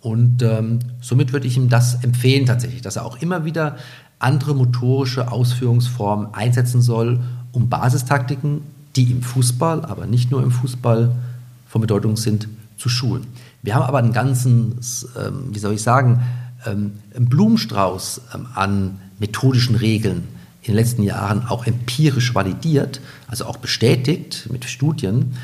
[0.00, 3.76] Und ähm, somit würde ich ihm das empfehlen tatsächlich, dass er auch immer wieder
[4.18, 7.20] andere motorische Ausführungsformen einsetzen soll,
[7.52, 8.62] um Basistaktiken,
[8.96, 11.14] die im Fußball, aber nicht nur im Fußball
[11.68, 13.26] von Bedeutung sind, zu schulen.
[13.60, 14.78] Wir haben aber einen ganzen,
[15.18, 16.22] ähm, wie soll ich sagen,
[16.64, 20.33] ähm, einen Blumenstrauß ähm, an methodischen Regeln
[20.64, 25.36] in den letzten Jahren auch empirisch validiert, also auch bestätigt mit Studien,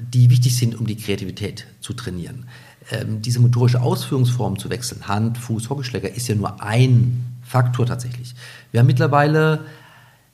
[0.00, 2.44] die wichtig sind, um die Kreativität zu trainieren
[2.90, 8.34] ähm, diese motorische Ausführungsform zu wechseln, Hand, Fuß, Hockeyschläger, ist ja nur ein Faktor tatsächlich.
[8.70, 9.60] Wir haben mittlerweile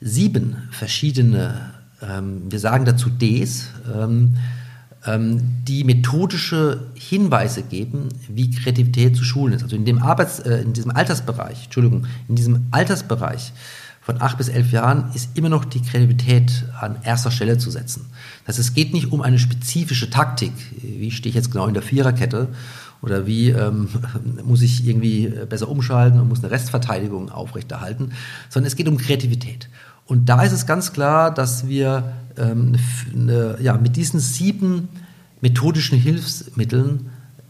[0.01, 4.37] sieben verschiedene, ähm, wir sagen dazu Ds, ähm,
[5.05, 9.63] ähm, die methodische Hinweise geben, wie Kreativität zu schulen ist.
[9.63, 13.53] Also in dem Arbeits, äh, in diesem Altersbereich, Entschuldigung, in diesem Altersbereich
[14.05, 18.05] von acht bis elf Jahren ist immer noch die Kreativität an erster Stelle zu setzen.
[18.45, 21.73] Das heißt, es geht nicht um eine spezifische Taktik, wie stehe ich jetzt genau in
[21.73, 22.49] der Viererkette
[23.01, 23.87] oder wie ähm,
[24.45, 28.11] muss ich irgendwie besser umschalten und muss eine Restverteidigung aufrechterhalten,
[28.49, 29.69] sondern es geht um Kreativität.
[30.05, 32.75] Und da ist es ganz klar, dass wir ähm,
[33.11, 34.87] eine, ja, mit diesen sieben
[35.41, 37.09] methodischen Hilfsmitteln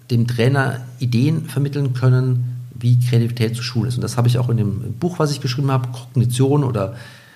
[0.09, 3.95] dem Trainer Ideen vermitteln können, wie Kreativität zu schulen ist.
[3.95, 6.95] Und das habe ich auch in dem Buch, was ich geschrieben habe, Kognition oder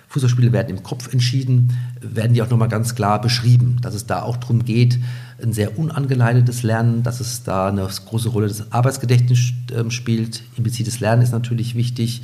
[0.09, 4.23] Fußballspiele werden im Kopf entschieden, werden die auch nochmal ganz klar beschrieben, dass es da
[4.23, 4.97] auch darum geht,
[5.41, 10.41] ein sehr unangeleitetes Lernen, dass es da eine große Rolle des Arbeitsgedächtnisses äh, spielt.
[10.57, 12.23] Implizites Lernen ist natürlich wichtig.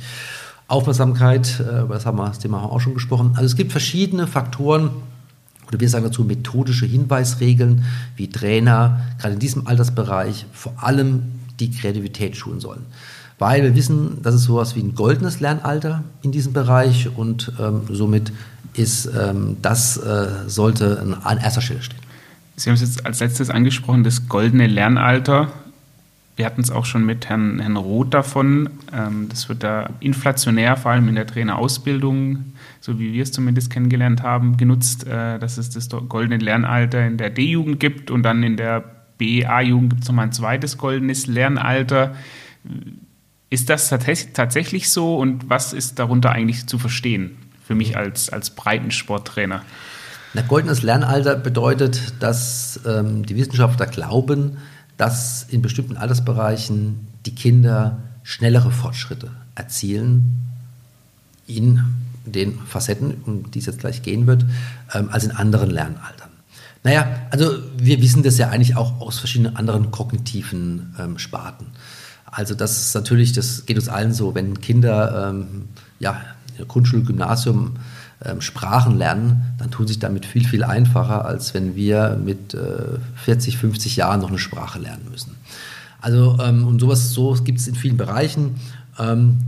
[0.66, 3.30] Aufmerksamkeit, äh, über das haben wir das Thema auch schon gesprochen.
[3.34, 4.90] Also es gibt verschiedene Faktoren,
[5.68, 7.84] oder wir sagen dazu methodische Hinweisregeln,
[8.16, 11.22] wie Trainer gerade in diesem Altersbereich vor allem
[11.60, 12.86] die Kreativität schulen sollen
[13.38, 17.82] weil wir wissen, dass es sowas wie ein goldenes Lernalter in diesem Bereich und ähm,
[17.90, 18.32] somit
[18.74, 22.00] ist ähm, das äh, sollte an erster Stelle stehen.
[22.56, 25.52] Sie haben es jetzt als letztes angesprochen, das goldene Lernalter.
[26.36, 28.68] Wir hatten es auch schon mit Herrn, Herrn Roth davon.
[28.92, 33.70] Ähm, das wird da inflationär, vor allem in der Trainerausbildung, so wie wir es zumindest
[33.70, 38.42] kennengelernt haben, genutzt, äh, dass es das goldene Lernalter in der D-Jugend gibt und dann
[38.42, 38.84] in der
[39.18, 42.14] BA-Jugend gibt es nochmal ein zweites goldenes Lernalter.
[43.50, 48.50] Ist das tatsächlich so und was ist darunter eigentlich zu verstehen für mich als, als
[48.50, 49.62] Breitensporttrainer?
[50.34, 54.58] Na, goldenes Lernalter bedeutet, dass ähm, die Wissenschaftler glauben,
[54.96, 60.50] dass in bestimmten Altersbereichen die Kinder schnellere Fortschritte erzielen
[61.46, 61.82] in
[62.24, 64.44] den Facetten, um die es jetzt gleich gehen wird,
[64.92, 66.25] ähm, als in anderen Lernaltern.
[66.86, 71.66] Naja, also wir wissen das ja eigentlich auch aus verschiedenen anderen kognitiven ähm, Sparten.
[72.26, 75.64] Also das ist natürlich, das geht uns allen so, wenn Kinder ähm,
[75.98, 76.20] ja,
[76.68, 77.72] Grundschule, Gymnasium
[78.24, 83.00] ähm, Sprachen lernen, dann tun sich damit viel, viel einfacher, als wenn wir mit äh,
[83.16, 85.34] 40, 50 Jahren noch eine Sprache lernen müssen.
[86.00, 88.60] Also ähm, und sowas so gibt es in vielen Bereichen.
[88.96, 89.38] Ähm,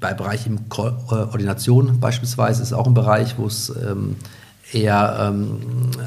[0.00, 4.16] bei Bereichen Ko äh, Ordination beispielsweise ist auch ein Bereich, wo es ähm,
[4.72, 5.58] eher ähm,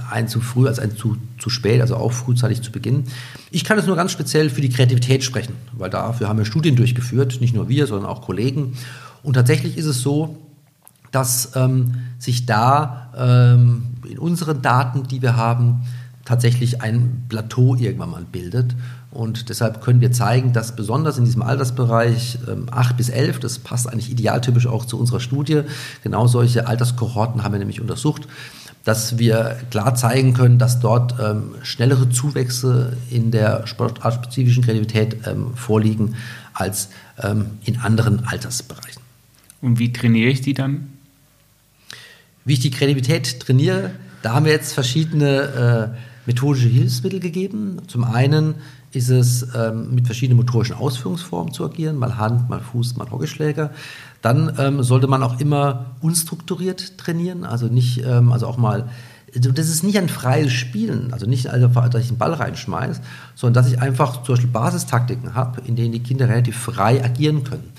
[0.09, 3.05] ein zu früh als ein zu, zu spät, also auch frühzeitig zu beginnen.
[3.49, 6.75] Ich kann es nur ganz speziell für die Kreativität sprechen, weil dafür haben wir Studien
[6.75, 8.73] durchgeführt, nicht nur wir, sondern auch Kollegen.
[9.23, 10.37] Und tatsächlich ist es so,
[11.11, 15.81] dass ähm, sich da ähm, in unseren Daten, die wir haben,
[16.25, 18.75] tatsächlich ein Plateau irgendwann mal bildet.
[19.11, 23.59] Und deshalb können wir zeigen, dass besonders in diesem Altersbereich ähm, 8 bis 11, das
[23.59, 25.63] passt eigentlich idealtypisch auch zu unserer Studie,
[26.01, 28.27] genau solche Alterskohorten haben wir nämlich untersucht,
[28.85, 35.55] dass wir klar zeigen können, dass dort ähm, schnellere Zuwächse in der sportartspezifischen Kreativität ähm,
[35.55, 36.15] vorliegen
[36.53, 36.89] als
[37.21, 39.01] ähm, in anderen Altersbereichen.
[39.61, 40.89] Und wie trainiere ich die dann?
[42.45, 43.91] Wie ich die Kreativität trainiere,
[44.23, 47.77] da haben wir jetzt verschiedene äh, methodische Hilfsmittel gegeben.
[47.87, 48.55] Zum einen
[48.93, 53.71] ist es ähm, mit verschiedenen motorischen Ausführungsformen zu agieren, mal Hand, mal Fuß, mal Hockeyschläger.
[54.21, 58.89] Dann ähm, sollte man auch immer unstrukturiert trainieren, also nicht, ähm, also auch mal,
[59.33, 63.01] also das ist nicht ein freies Spielen, also nicht, also, dass ich einen Ball reinschmeiße,
[63.35, 67.43] sondern dass ich einfach zum Beispiel Basistaktiken habe, in denen die Kinder relativ frei agieren
[67.43, 67.71] können.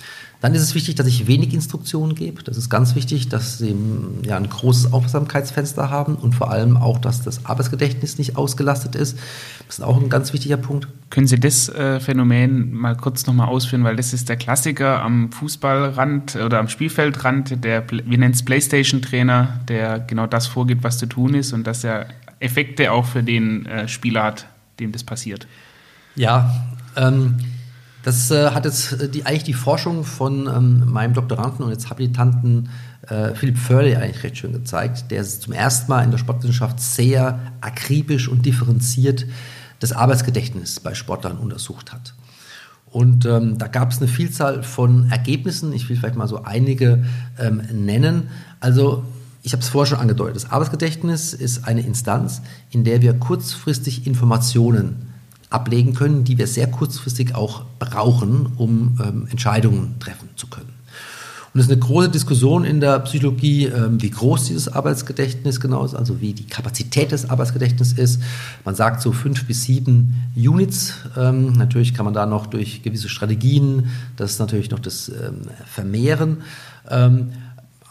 [0.42, 2.42] Dann ist es wichtig, dass ich wenig Instruktionen gebe.
[2.42, 3.76] Das ist ganz wichtig, dass sie
[4.24, 9.16] ja, ein großes Aufmerksamkeitsfenster haben und vor allem auch, dass das Arbeitsgedächtnis nicht ausgelastet ist.
[9.68, 10.88] Das ist auch ein ganz wichtiger Punkt.
[11.10, 15.30] Können Sie das äh, Phänomen mal kurz nochmal ausführen, weil das ist der Klassiker am
[15.30, 21.06] Fußballrand oder am Spielfeldrand, der, wir nennen es Playstation-Trainer, der genau das vorgibt, was zu
[21.06, 22.08] tun ist und dass er
[22.40, 24.46] Effekte auch für den äh, Spieler hat,
[24.80, 25.46] dem das passiert.
[26.16, 27.36] Ja, ähm,
[28.02, 31.90] das äh, hat jetzt äh, die, eigentlich die Forschung von ähm, meinem Doktoranden und jetzt
[31.90, 32.68] Habilitanten
[33.08, 37.40] äh, Philipp Förle eigentlich recht schön gezeigt, der zum ersten Mal in der Sportwissenschaft sehr
[37.60, 39.26] akribisch und differenziert
[39.80, 42.14] das Arbeitsgedächtnis bei Sportlern untersucht hat.
[42.86, 45.72] Und ähm, da gab es eine Vielzahl von Ergebnissen.
[45.72, 47.04] Ich will vielleicht mal so einige
[47.38, 48.28] ähm, nennen.
[48.60, 49.04] Also
[49.42, 50.36] ich habe es vorher schon angedeutet.
[50.36, 55.11] Das Arbeitsgedächtnis ist eine Instanz, in der wir kurzfristig Informationen
[55.52, 60.72] ablegen können, die wir sehr kurzfristig auch brauchen, um ähm, Entscheidungen treffen zu können.
[61.54, 65.84] Und es ist eine große Diskussion in der Psychologie, ähm, wie groß dieses Arbeitsgedächtnis genau
[65.84, 68.22] ist, also wie die Kapazität des Arbeitsgedächtnisses ist.
[68.64, 70.94] Man sagt so fünf bis sieben Units.
[71.14, 76.38] Ähm, natürlich kann man da noch durch gewisse Strategien das natürlich noch das ähm, vermehren.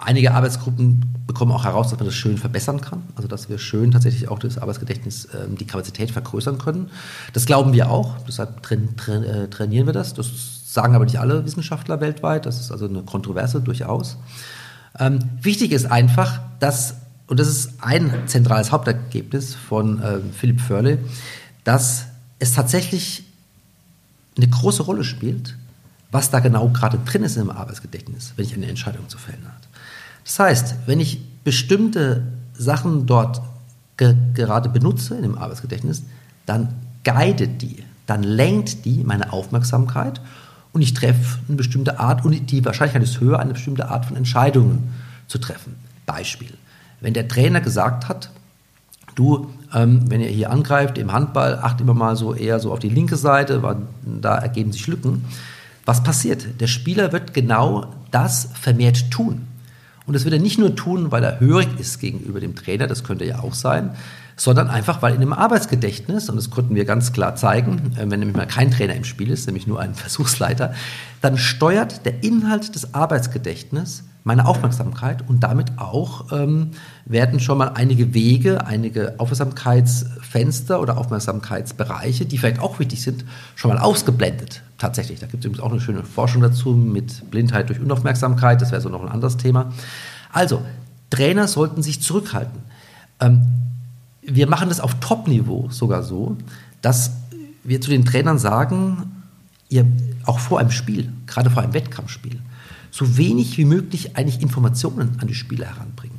[0.04, 3.04] Einige Arbeitsgruppen bekommen auch heraus, dass man das schön verbessern kann.
[3.16, 6.90] Also dass wir schön tatsächlich auch das Arbeitsgedächtnis, ähm, die Kapazität vergrößern können.
[7.34, 10.14] Das glauben wir auch, deshalb tra tra äh, trainieren wir das.
[10.16, 12.46] Das sagen aber nicht alle Wissenschaftler weltweit.
[12.46, 14.18] Das ist also eine Kontroverse durchaus.
[15.00, 16.96] Ähm, wichtig ist einfach, dass,
[17.28, 20.98] und das ist ein zentrales Hauptergebnis von äh, Philipp Förle,
[21.64, 22.06] dass
[22.40, 23.24] es tatsächlich
[24.36, 25.56] eine große Rolle spielt,
[26.12, 29.71] was da genau gerade drin ist im Arbeitsgedächtnis, wenn ich eine Entscheidung zu fällen habe.
[30.24, 33.42] Das heißt, wenn ich bestimmte Sachen dort
[33.98, 36.04] ge gerade benutze in dem Arbeitsgedächtnis,
[36.46, 36.70] dann
[37.04, 40.22] guidet die, dann lenkt die meine Aufmerksamkeit
[40.74, 44.16] und ich treffe eine bestimmte Art, und die Wahrscheinlichkeit ist höher, eine bestimmte Art von
[44.16, 44.94] Entscheidungen
[45.28, 45.76] zu treffen.
[46.06, 46.54] Beispiel.
[47.00, 48.30] Wenn der Trainer gesagt hat,
[49.16, 52.80] du, ähm, wenn ihr hier angreift im Handball, acht immer mal so eher so auf
[52.80, 55.26] die linke Seite, weil da ergeben sich Lücken.
[55.86, 56.62] Was passiert?
[56.62, 59.48] Der Spieler wird genau das vermehrt tun.
[60.06, 63.04] Und das wird er nicht nur tun, weil er hörig ist gegenüber dem Trainer, das
[63.04, 63.92] könnte ja auch sein,
[64.36, 68.20] sondern einfach, weil in dem Arbeitsgedächtnis, und das konnten wir ganz klar zeigen, äh, wenn
[68.20, 70.74] nämlich mal kein Trainer im Spiel ist, nämlich nur ein Versuchsleiter,
[71.22, 76.72] dann steuert der Inhalt des Arbeitsgedächtnisses meine Aufmerksamkeit und damit auch ähm,
[77.06, 83.74] werden schon mal einige Wege, einige Aufmerksamkeitsfenster oder Aufmerksamkeitsbereiche, die vielleicht auch wichtig sind, schon
[83.74, 84.62] mal ausgeblendet.
[84.82, 85.20] Tatsächlich.
[85.20, 88.64] Da gibt es übrigens auch eine schöne Forschung dazu mit Blindheit durch Unaufmerksamkeit.
[88.64, 89.72] Das wäre so noch ein anderes Thema.
[90.34, 90.64] Also,
[91.12, 92.64] Trainer sollten sich zurückhalten.
[93.20, 93.46] Ähm,
[94.24, 96.36] wir machen das auf Top-Niveau sogar so,
[96.82, 97.12] dass
[97.64, 99.04] wir zu den Trainern sagen,
[99.70, 99.86] ihr
[100.26, 102.40] auch vor einem Spiel, gerade vor einem Wettkampfspiel,
[102.90, 106.18] so wenig wie möglich eigentlich Informationen an die Spieler heranbringen.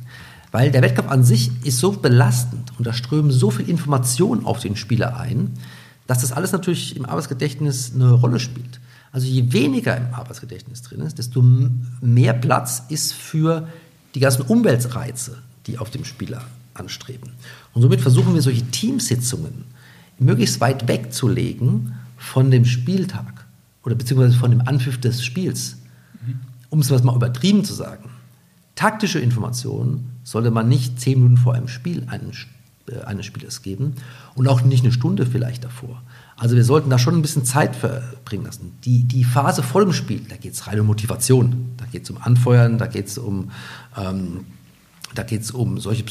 [0.53, 4.61] Weil der Wettkampf an sich ist so belastend und da strömen so viel Informationen auf
[4.61, 5.51] den Spieler ein,
[6.07, 8.79] dass das alles natürlich im Arbeitsgedächtnis eine Rolle spielt.
[9.11, 11.43] Also je weniger im Arbeitsgedächtnis drin ist, desto
[12.01, 13.67] mehr Platz ist für
[14.15, 15.37] die ganzen Umweltreize,
[15.67, 17.31] die auf dem Spieler anstreben.
[17.73, 19.65] Und somit versuchen wir solche Teamsitzungen
[20.19, 23.45] möglichst weit wegzulegen von dem Spieltag
[23.83, 25.77] oder beziehungsweise von dem Anpfiff des Spiels
[26.73, 28.09] um es mal übertrieben zu sagen,
[28.73, 32.45] taktische Informationen sollte man nicht zehn Minuten vor einem Spiel eines, äh,
[33.05, 33.95] eines Spielers geben
[34.35, 36.01] und auch nicht eine Stunde vielleicht davor.
[36.35, 38.77] Also wir sollten da schon ein bisschen Zeit verbringen lassen.
[38.83, 42.09] Die, die Phase vor dem Spiel, da geht es rein um Motivation, da geht es
[42.09, 43.51] um Anfeuern, da geht es um
[43.95, 44.45] ähm,
[45.53, 46.03] um solche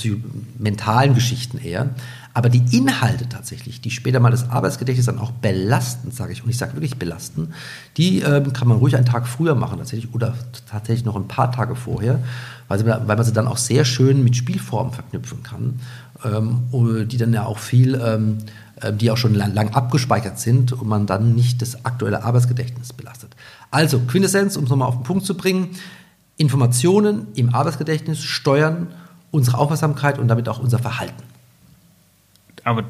[0.59, 1.91] mentalen Geschichten eher.
[2.35, 6.49] Aber die Inhalte tatsächlich, die später mal das Arbeitsgedächtnis dann auch belasten, sage ich, und
[6.49, 7.53] ich sage wirklich belasten,
[7.99, 10.35] die ähm, kann man ruhig einen Tag früher machen tatsächlich oder
[10.71, 12.21] tatsächlich noch ein paar Tage vorher,
[12.69, 15.81] weil, sie, weil man sie dann auch sehr schön mit Spielformen verknüpfen kann,
[16.25, 18.39] ähm, die dann ja auch viel, ähm,
[18.81, 22.93] äh, die auch schon lang, lang abgespeichert sind und man dann nicht das aktuelle Arbeitsgedächtnis
[22.93, 23.35] belastet.
[23.71, 25.71] Also Quintessenz, um es nochmal auf den Punkt zu bringen,
[26.37, 28.89] Informationen im Arbeitsgedächtnis steuern
[29.31, 31.23] unsere Aufmerksamkeit und damit auch unser Verhalten.
[32.65, 32.85] Aber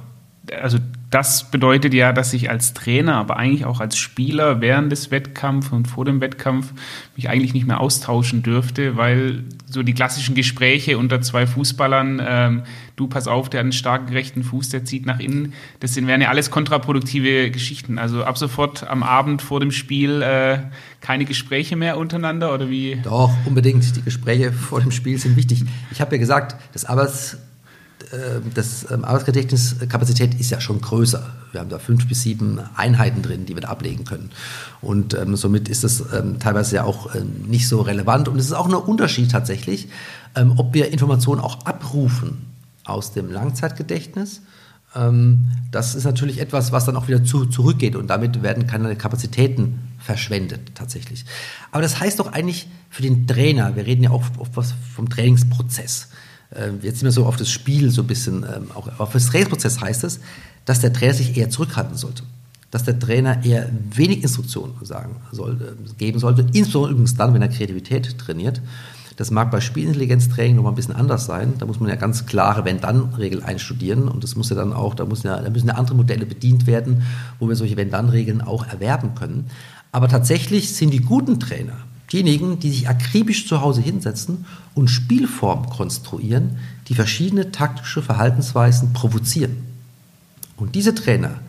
[0.60, 0.78] also
[1.12, 5.68] das bedeutet ja, dass ich als Trainer, aber eigentlich auch als Spieler während des Wettkampfs
[5.68, 6.72] und vor dem Wettkampf
[7.16, 12.62] mich eigentlich nicht mehr austauschen dürfte, weil so die klassischen Gespräche unter zwei Fußballern, ähm,
[12.96, 16.06] du pass auf, der hat einen starken rechten Fuß, der zieht nach innen, das sind,
[16.06, 17.98] wären ja alles kontraproduktive Geschichten.
[17.98, 20.60] Also ab sofort am Abend vor dem Spiel äh,
[21.02, 22.98] keine Gespräche mehr untereinander oder wie?
[23.04, 23.96] Doch, unbedingt.
[23.96, 25.62] Die Gespräche vor dem Spiel sind wichtig.
[25.90, 27.36] Ich habe ja gesagt, das Arbeits
[28.54, 31.24] das ähm, Arbeitsgedächtniskapazität ist ja schon größer.
[31.52, 34.30] Wir haben da fünf bis sieben Einheiten drin, die wir da ablegen können.
[34.80, 38.28] Und ähm, somit ist es ähm, teilweise ja auch ähm, nicht so relevant.
[38.28, 39.88] Und es ist auch ein Unterschied tatsächlich,
[40.34, 42.46] ähm, ob wir Informationen auch abrufen
[42.84, 44.42] aus dem Langzeitgedächtnis.
[44.94, 48.94] Ähm, das ist natürlich etwas, was dann auch wieder zu, zurückgeht und damit werden keine
[48.96, 51.24] Kapazitäten verschwendet tatsächlich.
[51.70, 56.08] Aber das heißt doch eigentlich für den Trainer, wir reden ja auch oft vom Trainingsprozess.
[56.56, 59.26] Ähm, jetzt sind wir so auf das Spiel so ein bisschen, ähm, auch auf das
[59.26, 60.20] Trainingsprozess heißt es,
[60.64, 62.22] dass der Trainer sich eher zurückhalten sollte.
[62.70, 67.48] Dass der Trainer eher wenig Instruktionen sagen sollte, geben sollte, insbesondere übrigens dann, wenn er
[67.48, 68.62] Kreativität trainiert.
[69.16, 71.54] Das mag bei Spielintelligenztraining noch mal ein bisschen anders sein.
[71.58, 75.04] Da muss man ja ganz klare Wenn-Dann-Regeln einstudieren und das muss ja dann auch, da,
[75.04, 77.02] muss ja, da müssen ja andere Modelle bedient werden,
[77.38, 79.46] wo wir solche Wenn-Dann-Regeln auch erwerben können.
[79.90, 81.76] Aber tatsächlich sind die guten Trainer,
[82.12, 84.44] diejenigen, die sich akribisch zu Hause hinsetzen
[84.74, 86.58] und Spielformen konstruieren,
[86.88, 89.56] die verschiedene taktische Verhaltensweisen provozieren.
[90.56, 91.40] Und diese Trainer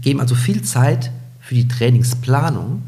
[0.00, 2.82] geben also viel Zeit für die Trainingsplanung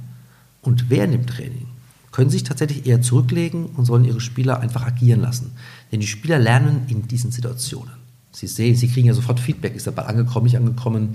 [0.62, 1.66] und während dem Training
[2.12, 5.50] können sich tatsächlich eher zurücklegen und sollen ihre Spieler einfach agieren lassen.
[5.90, 8.03] Denn die Spieler lernen in diesen Situationen.
[8.34, 11.14] Sie sehen, sie kriegen ja sofort Feedback, ist der Ball angekommen, nicht angekommen,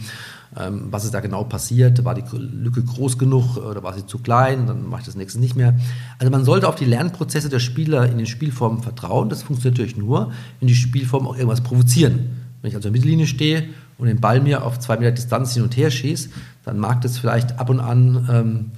[0.57, 4.19] ähm, was ist da genau passiert, war die Lücke groß genug oder war sie zu
[4.19, 5.75] klein, dann mache ich das nächste nicht mehr.
[6.17, 9.29] Also man sollte auf die Lernprozesse der Spieler in den Spielformen vertrauen.
[9.29, 12.29] Das funktioniert natürlich nur, wenn die Spielformen auch irgendwas provozieren.
[12.61, 13.65] Wenn ich also in der Mittellinie stehe
[13.97, 16.29] und den Ball mir auf zwei Meter Distanz hin und her schieße,
[16.63, 18.71] dann mag das vielleicht ab und an ähm,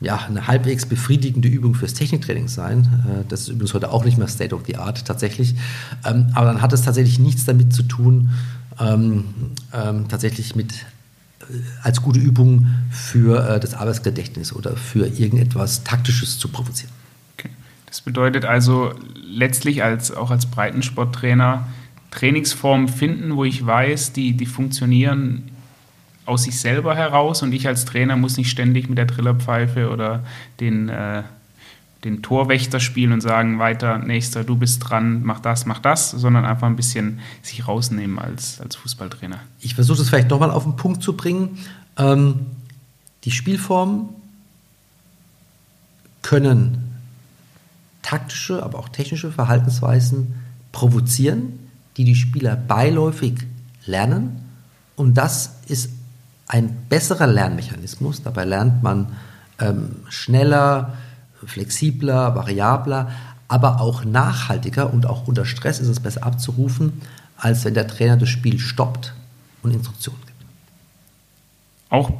[0.00, 2.80] ja, eine halbwegs befriedigende Übung fürs Techniktraining sein.
[3.06, 5.54] Äh, das ist übrigens heute auch nicht mehr State of the Art tatsächlich.
[6.04, 8.30] Ähm, aber dann hat es tatsächlich nichts damit zu tun,
[8.80, 9.24] ähm,
[9.72, 11.44] ähm, tatsächlich mit äh,
[11.82, 16.92] als gute Übung für äh, das Arbeitsgedächtnis oder für irgendetwas Taktisches zu provozieren.
[17.38, 17.50] Okay.
[17.86, 18.92] Das bedeutet also
[19.26, 21.66] letztlich als, auch als Breitensporttrainer
[22.10, 25.50] Trainingsformen finden, wo ich weiß, die, die funktionieren
[26.26, 30.24] aus sich selber heraus und ich als Trainer muss nicht ständig mit der Trillerpfeife oder
[30.60, 31.22] den, äh,
[32.04, 36.44] den Torwächter spielen und sagen, weiter, nächster, du bist dran, mach das, mach das, sondern
[36.44, 39.40] einfach ein bisschen sich rausnehmen als, als Fußballtrainer.
[39.60, 41.58] Ich versuche das vielleicht nochmal auf den Punkt zu bringen.
[41.96, 42.46] Ähm,
[43.24, 44.08] die Spielformen
[46.22, 46.94] können
[48.02, 50.34] taktische, aber auch technische Verhaltensweisen
[50.72, 51.58] provozieren,
[51.96, 53.34] die die Spieler beiläufig
[53.86, 54.42] lernen.
[54.96, 55.90] Und das ist
[56.46, 58.22] ein besserer Lernmechanismus.
[58.22, 59.16] Dabei lernt man
[59.60, 60.94] ähm, schneller,
[61.44, 63.10] flexibler, variabler,
[63.48, 67.02] aber auch nachhaltiger und auch unter Stress ist es besser abzurufen,
[67.36, 69.14] als wenn der Trainer das Spiel stoppt
[69.62, 70.32] und Instruktionen gibt.
[71.90, 72.10] Auch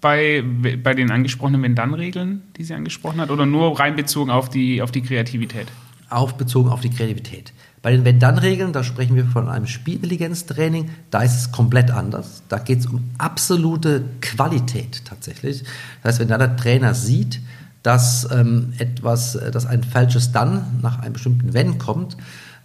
[0.00, 0.44] bei,
[0.82, 4.92] bei den angesprochenen Wenn-Dann-Regeln, die sie angesprochen hat, oder nur rein bezogen auf die, auf
[4.92, 5.66] die Kreativität?
[6.10, 7.52] Auf bezogen auf die Kreativität.
[7.82, 12.42] Bei den Wenn-Dann-Regeln, da sprechen wir von einem Spielintelligenztraining, da ist es komplett anders.
[12.48, 15.64] Da geht es um absolute Qualität tatsächlich.
[16.02, 17.40] Das heißt, wenn da der Trainer sieht,
[17.82, 22.16] dass ähm, etwas, äh, dass ein falsches Dann nach einem bestimmten Wenn kommt,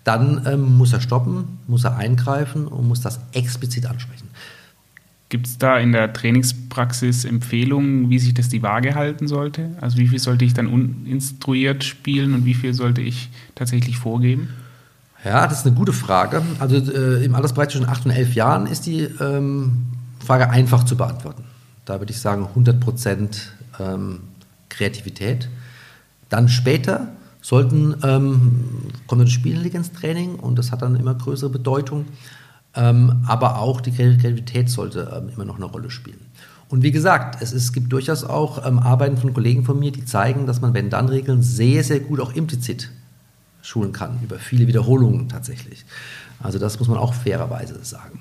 [0.04, 4.28] dann ähm, muss er stoppen, muss er eingreifen und muss das explizit ansprechen.
[5.34, 9.72] Gibt es da in der Trainingspraxis Empfehlungen, wie sich das die Waage halten sollte?
[9.82, 14.50] Also wie viel sollte ich dann uninstruiert spielen und wie viel sollte ich tatsächlich vorgeben?
[15.26, 16.44] Ja, das ist eine gute Frage.
[16.60, 19.88] Also äh, im Altersbereich zwischen 8 und 11 Jahren ist die ähm,
[20.24, 21.46] Frage einfach zu beantworten.
[21.86, 24.20] Da würde ich sagen 100 Prozent ähm,
[24.70, 25.50] Kreativität.
[26.30, 27.08] Dann später
[27.42, 32.06] sollten, ähm, kommt ein Spielintelligenztraining und das hat dann immer größere Bedeutung.
[32.76, 36.26] Ähm, aber auch die Kreativität sollte ähm, immer noch eine Rolle spielen.
[36.70, 40.06] Und wie gesagt, es, es gibt durchaus auch ähm, Arbeiten von Kollegen von mir, die
[40.06, 42.90] zeigen, dass man Wenn-Dann-Regeln sehr, sehr gut auch implizit
[43.62, 45.86] schulen kann, über viele Wiederholungen tatsächlich.
[46.42, 48.20] Also das muss man auch fairerweise sagen.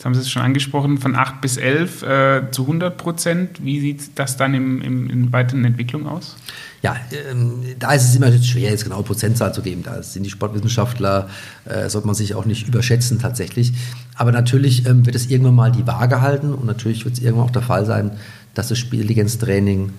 [0.00, 3.62] Jetzt haben Sie es schon angesprochen, von 8 bis 11 äh, zu 100 Prozent.
[3.62, 6.36] Wie sieht das dann im, im, in weiteren Entwicklung aus?
[6.80, 6.96] Ja,
[7.30, 9.82] ähm, da ist es immer schwer, jetzt genau Prozentzahl zu geben.
[9.82, 11.28] Da sind die Sportwissenschaftler,
[11.66, 13.74] äh, sollte man sich auch nicht überschätzen tatsächlich.
[14.14, 17.48] Aber natürlich ähm, wird es irgendwann mal die Waage halten und natürlich wird es irgendwann
[17.48, 18.12] auch der Fall sein,
[18.54, 19.92] dass das Spielintelligenztraining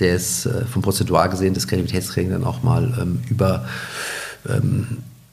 [0.00, 3.66] des, äh, vom Prozentual gesehen, das Kreativitätstraining dann auch mal ähm, über
[4.48, 4.86] ähm,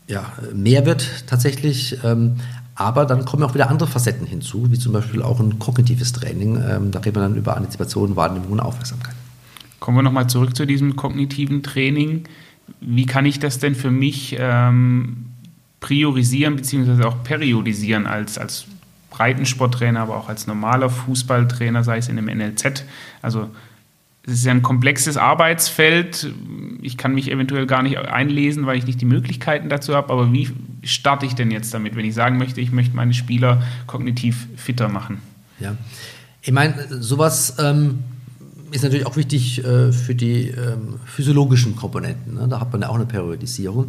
[0.10, 1.98] ja, mehr wird tatsächlich.
[2.80, 6.64] Aber dann kommen auch wieder andere Facetten hinzu, wie zum Beispiel auch ein kognitives Training.
[6.66, 9.16] Ähm, da reden wir dann über Antizipation, Wahrnehmung und Aufmerksamkeit.
[9.82, 12.24] Kommen wir nochmal zurück zu diesem kognitiven Training.
[12.80, 15.26] Wie kann ich das denn für mich ähm,
[15.82, 17.04] priorisieren bzw.
[17.04, 18.66] auch periodisieren als, als
[19.10, 22.86] Breitensporttrainer, aber auch als normaler Fußballtrainer, sei es in einem NLZ?
[23.22, 23.50] Also
[24.30, 26.32] es ist ja ein komplexes Arbeitsfeld.
[26.82, 30.12] Ich kann mich eventuell gar nicht einlesen, weil ich nicht die Möglichkeiten dazu habe.
[30.12, 30.50] Aber wie
[30.84, 34.88] starte ich denn jetzt damit, wenn ich sagen möchte, ich möchte meine Spieler kognitiv fitter
[34.90, 35.20] machen?
[35.60, 35.76] Ja,
[36.42, 38.00] ich meine, sowas ähm,
[38.72, 42.36] ist natürlich auch wichtig äh, für die ähm, physiologischen Komponenten.
[42.36, 42.48] Ne?
[42.48, 43.88] Da hat man ja auch eine Periodisierung.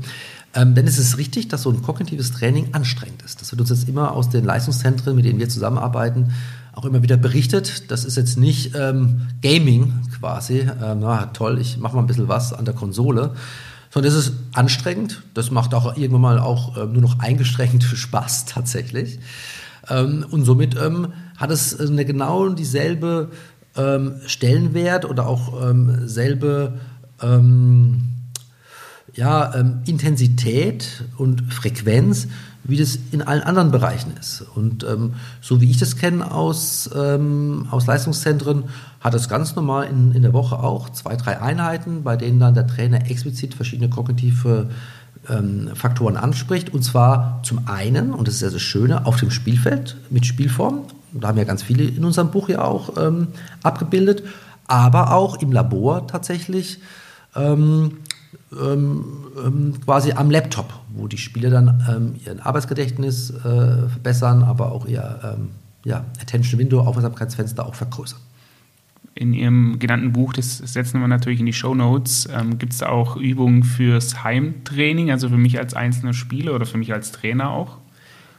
[0.54, 3.40] Ähm, denn es ist richtig, dass so ein kognitives Training anstrengend ist.
[3.40, 6.32] Das wird uns jetzt immer aus den Leistungszentren, mit denen wir zusammenarbeiten,
[6.80, 7.90] auch immer wieder berichtet.
[7.90, 10.60] Das ist jetzt nicht ähm, Gaming quasi.
[10.60, 13.34] Ähm, na, toll, ich mache mal ein bisschen was an der Konsole.
[13.90, 15.22] Sondern es ist anstrengend.
[15.34, 19.18] Das macht auch irgendwann mal auch äh, nur noch eingeschränkt Spaß tatsächlich.
[19.88, 23.28] Ähm, und somit ähm, hat es eine genau dieselbe
[23.76, 26.78] ähm, Stellenwert oder auch ähm, selbe
[27.22, 28.08] ähm,
[29.14, 32.28] ja, ähm, Intensität und Frequenz,
[32.64, 34.44] wie das in allen anderen Bereichen ist.
[34.54, 38.64] Und ähm, so wie ich das kenne aus, ähm, aus Leistungszentren,
[39.00, 42.54] hat es ganz normal in, in der Woche auch zwei, drei Einheiten, bei denen dann
[42.54, 44.68] der Trainer explizit verschiedene kognitive
[45.28, 46.72] ähm, Faktoren anspricht.
[46.72, 50.82] Und zwar zum einen, und das ist ja das Schöne, auf dem Spielfeld mit Spielform.
[51.12, 53.28] Da haben ja ganz viele in unserem Buch ja auch ähm,
[53.62, 54.22] abgebildet,
[54.66, 56.78] aber auch im Labor tatsächlich.
[58.52, 59.04] Ähm, ähm,
[59.44, 64.86] ähm, quasi am Laptop, wo die Spieler dann ähm, ihren Arbeitsgedächtnis äh, verbessern, aber auch
[64.86, 65.50] ihr ähm,
[65.84, 68.18] ja, Attention Window, Aufmerksamkeitsfenster auch vergrößern.
[69.14, 72.82] In Ihrem genannten Buch, das setzen wir natürlich in die Show Notes, ähm, gibt es
[72.82, 77.50] auch Übungen fürs Heimtraining, also für mich als einzelner Spieler oder für mich als Trainer
[77.50, 77.76] auch?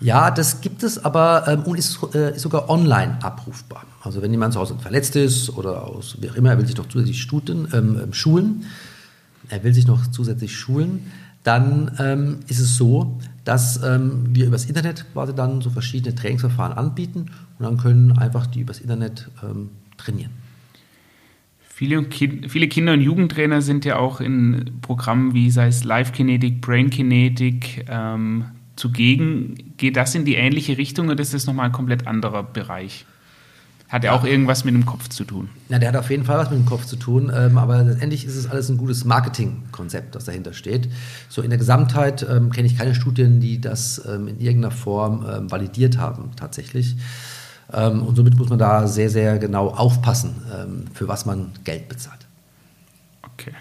[0.01, 3.83] Ja, das gibt es, aber ähm, und ist, äh, ist, sogar online abrufbar.
[4.01, 6.75] Also wenn jemand zu Hause verletzt ist oder aus wie auch immer, er will sich
[6.75, 8.65] doch zusätzlich stuten, ähm, schulen,
[9.49, 11.11] er will sich noch zusätzlich schulen,
[11.43, 16.77] dann ähm, ist es so, dass ähm, wir übers Internet quasi dann so verschiedene Trainingsverfahren
[16.77, 20.31] anbieten und dann können einfach die übers Internet ähm, trainieren.
[21.59, 26.61] Viele, viele Kinder- und Jugendtrainer sind ja auch in Programmen wie sei es Live Kinetic,
[26.61, 29.73] Brain Kinetic ähm, zugegen.
[29.77, 33.07] Geht das in die ähnliche Richtung oder ist das nochmal ein komplett anderer Bereich?
[33.91, 35.49] Hat ja auch irgendwas mit dem Kopf zu tun.
[35.67, 38.23] Na, der hat auf jeden Fall was mit dem Kopf zu tun, ähm, aber letztendlich
[38.23, 40.87] ist es alles ein gutes Marketingkonzept, das dahinter steht.
[41.27, 45.25] So in der Gesamtheit ähm, kenne ich keine Studien, die das ähm, in irgendeiner Form
[45.29, 46.95] ähm, validiert haben, tatsächlich.
[47.73, 51.89] Ähm, und somit muss man da sehr, sehr genau aufpassen, ähm, für was man Geld
[51.89, 52.25] bezahlt.
[53.33, 53.51] Okay.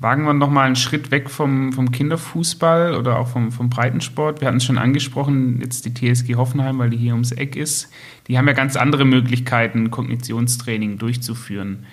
[0.00, 4.40] Wagen wir nochmal einen Schritt weg vom, vom Kinderfußball oder auch vom, vom Breitensport.
[4.40, 7.90] Wir hatten es schon angesprochen, jetzt die TSG Hoffenheim, weil die hier ums Eck ist.
[8.26, 11.84] Die haben ja ganz andere Möglichkeiten, Kognitionstraining durchzuführen.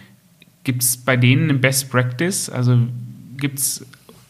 [0.64, 2.50] Gibt es bei denen eine Best Practice?
[2.50, 2.80] Also
[3.36, 3.86] gibt es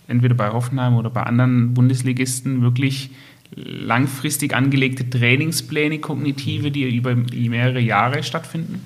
[0.07, 3.11] entweder bei Hoffenheim oder bei anderen Bundesligisten wirklich
[3.55, 8.82] langfristig angelegte Trainingspläne, kognitive, die über mehrere Jahre stattfinden?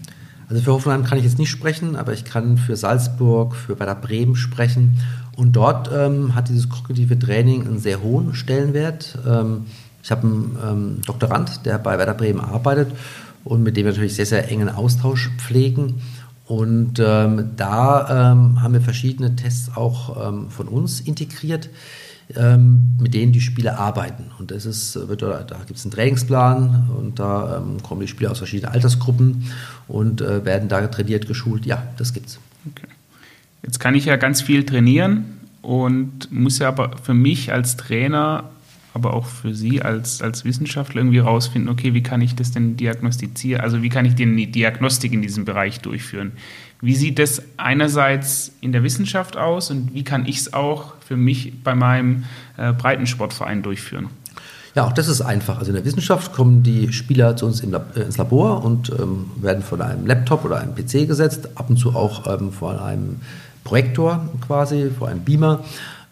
[0.51, 3.95] Also für Hoffenheim kann ich jetzt nicht sprechen, aber ich kann für Salzburg, für Werder
[3.95, 4.99] Bremen sprechen.
[5.37, 9.17] Und dort ähm, hat dieses kognitive Training einen sehr hohen Stellenwert.
[9.25, 9.67] Ähm,
[10.03, 12.91] ich habe einen ähm, Doktorand, der bei Werder Bremen arbeitet
[13.45, 16.01] und mit dem wir natürlich sehr, sehr engen Austausch pflegen.
[16.47, 21.69] Und ähm, da ähm, haben wir verschiedene Tests auch ähm, von uns integriert
[22.37, 24.25] ähm, mit denen die Spieler arbeiten.
[24.39, 28.31] Und das ist, wird, da gibt es einen Trainingsplan und da ähm, kommen die Spieler
[28.31, 29.51] aus verschiedenen Altersgruppen
[29.87, 31.65] und äh, werden da trainiert, geschult.
[31.65, 32.39] Ja, das gibt's.
[32.69, 32.87] Okay.
[33.63, 35.25] Jetzt kann ich ja ganz viel trainieren
[35.61, 38.49] und muss ja aber für mich als Trainer,
[38.93, 42.75] aber auch für Sie als, als Wissenschaftler irgendwie rausfinden, okay, wie kann ich das denn
[42.75, 43.61] diagnostizieren?
[43.61, 46.33] Also wie kann ich denn die Diagnostik in diesem Bereich durchführen?
[46.81, 51.15] Wie sieht das einerseits in der Wissenschaft aus und wie kann ich es auch für
[51.15, 52.23] mich bei meinem
[52.57, 54.07] äh, Breitensportverein durchführen?
[54.73, 55.59] Ja, auch das ist einfach.
[55.59, 59.31] Also in der Wissenschaft kommen die Spieler zu uns Lab, äh, ins Labor und ähm,
[59.35, 63.17] werden vor einem Laptop oder einem PC gesetzt, ab und zu auch ähm, vor einem
[63.63, 65.63] Projektor quasi, vor einem Beamer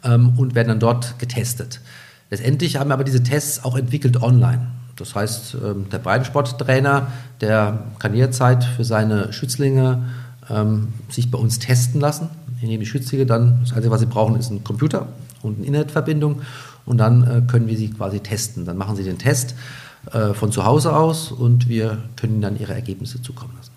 [0.04, 1.82] ähm, und werden dann dort getestet.
[2.30, 4.68] Letztendlich haben wir aber diese Tests auch entwickelt online.
[4.96, 7.08] Das heißt, ähm, der Breitensporttrainer,
[7.42, 10.04] der kann jederzeit für seine Schützlinge
[10.50, 12.30] ähm, sich bei uns testen lassen,
[12.62, 15.08] indem die Schützlinge dann, das Einzige, was sie brauchen, ist ein Computer
[15.42, 16.42] und eine Internetverbindung
[16.86, 18.66] und dann äh, können wir sie quasi testen.
[18.66, 19.56] Dann machen sie den Test
[20.12, 23.72] äh, von zu Hause aus und wir können dann ihre Ergebnisse zukommen lassen.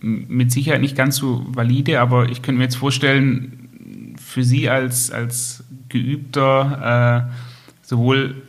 [0.00, 5.10] Mit Sicherheit nicht ganz so valide, aber ich könnte mir jetzt vorstellen, für Sie als,
[5.10, 7.51] als geübter, äh,
[7.82, 8.42] sowohl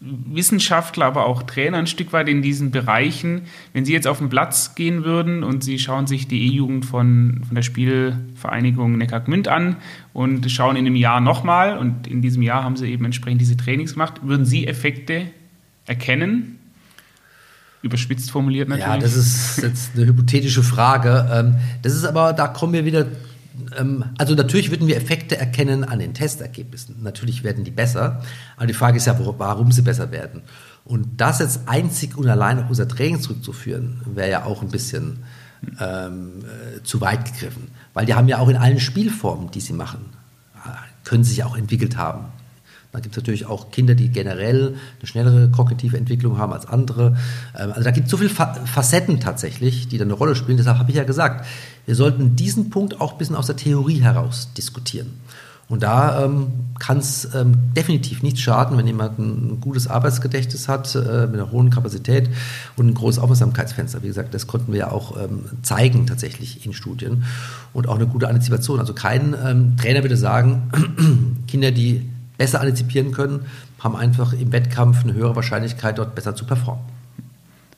[0.00, 3.42] Wissenschaftler, aber auch Trainer ein Stück weit in diesen Bereichen.
[3.74, 7.42] Wenn Sie jetzt auf den Platz gehen würden und Sie schauen sich die E-Jugend von,
[7.46, 9.76] von der Spielvereinigung Neckargmünd an
[10.14, 13.58] und schauen in einem Jahr nochmal und in diesem Jahr haben Sie eben entsprechend diese
[13.58, 15.26] Trainings gemacht, würden Sie Effekte
[15.86, 16.58] erkennen?
[17.82, 18.86] Überspitzt formuliert natürlich.
[18.86, 21.28] Ja, das ist jetzt eine hypothetische Frage.
[21.30, 23.06] Ähm, das ist aber, da kommen wir wieder
[24.18, 27.02] also natürlich würden wir Effekte erkennen an den Testergebnissen.
[27.02, 28.22] Natürlich werden die besser,
[28.56, 30.42] aber die Frage ist ja, warum sie besser werden.
[30.84, 35.24] Und das jetzt einzig und allein auf unser Training zurückzuführen, wäre ja auch ein bisschen
[35.80, 37.68] ähm, äh, zu weit gegriffen.
[37.92, 40.06] Weil die haben ja auch in allen Spielformen, die sie machen,
[40.64, 40.70] äh,
[41.04, 42.26] können sich auch entwickelt haben.
[42.92, 47.16] Dann gibt es natürlich auch Kinder, die generell eine schnellere kognitive Entwicklung haben als andere.
[47.56, 50.56] Ähm, also da gibt es so viele Facetten tatsächlich, die da eine Rolle spielen.
[50.56, 51.46] Deshalb habe ich ja gesagt,
[51.86, 55.20] wir sollten diesen Punkt auch ein bisschen aus der Theorie heraus diskutieren.
[55.70, 56.48] Und da ähm,
[56.80, 61.52] kann es ähm, definitiv nicht schaden, wenn jemand ein gutes Arbeitsgedächtnis hat, äh, mit einer
[61.52, 62.28] hohen Kapazität
[62.76, 64.02] und ein großes Aufmerksamkeitsfenster.
[64.02, 67.22] Wie gesagt, das konnten wir ja auch ähm, zeigen tatsächlich in Studien
[67.72, 68.80] und auch eine gute Antizipation.
[68.80, 70.72] Also kein ähm, Trainer würde sagen,
[71.46, 72.09] Kinder, die
[72.40, 73.40] besser antizipieren können,
[73.80, 76.82] haben einfach im Wettkampf eine höhere Wahrscheinlichkeit, dort besser zu performen.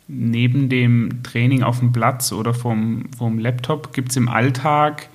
[0.07, 5.09] Neben dem Training auf dem Platz oder vom, vom Laptop gibt es im Alltag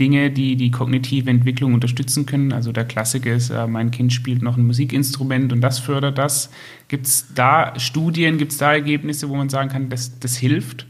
[0.00, 2.54] Dinge, die die kognitive Entwicklung unterstützen können.
[2.54, 6.48] Also der Klassiker ist, äh, mein Kind spielt noch ein Musikinstrument und das fördert das.
[6.88, 10.86] Gibt es da Studien, gibt es da Ergebnisse, wo man sagen kann, das, das hilft?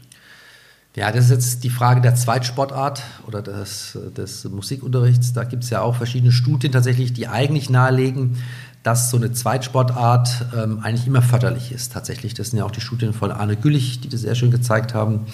[0.95, 5.33] Ja, das ist jetzt die Frage der Zweitsportart oder des, des Musikunterrichts.
[5.33, 8.37] Da gibt es ja auch verschiedene Studien tatsächlich, die eigentlich nahelegen,
[8.81, 11.91] dass so eine Zweitsportart ähm, eigentlich immer förderlich ist.
[11.91, 14.93] Tatsächlich, das sind ja auch die Studien von Arne Güllich, die das sehr schön gezeigt
[14.93, 15.25] haben,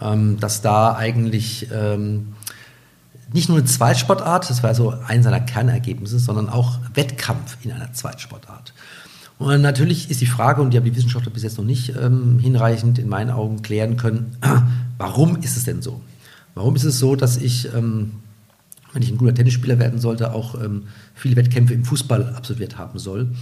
[0.00, 2.34] ähm, dass da eigentlich ähm,
[3.32, 7.92] nicht nur eine Zweitsportart, das war so ein seiner Kernergebnisse, sondern auch Wettkampf in einer
[7.92, 8.74] Zweitsportart.
[9.38, 12.38] Und natürlich ist die Frage, und die haben die Wissenschaftler bis jetzt noch nicht ähm,
[12.40, 14.36] hinreichend in meinen Augen klären können,
[14.98, 16.00] warum ist es denn so?
[16.54, 18.12] Warum ist es so, dass ich, ähm,
[18.92, 20.84] wenn ich ein guter Tennisspieler werden sollte, auch ähm,
[21.14, 23.32] viele Wettkämpfe im Fußball absolviert haben soll?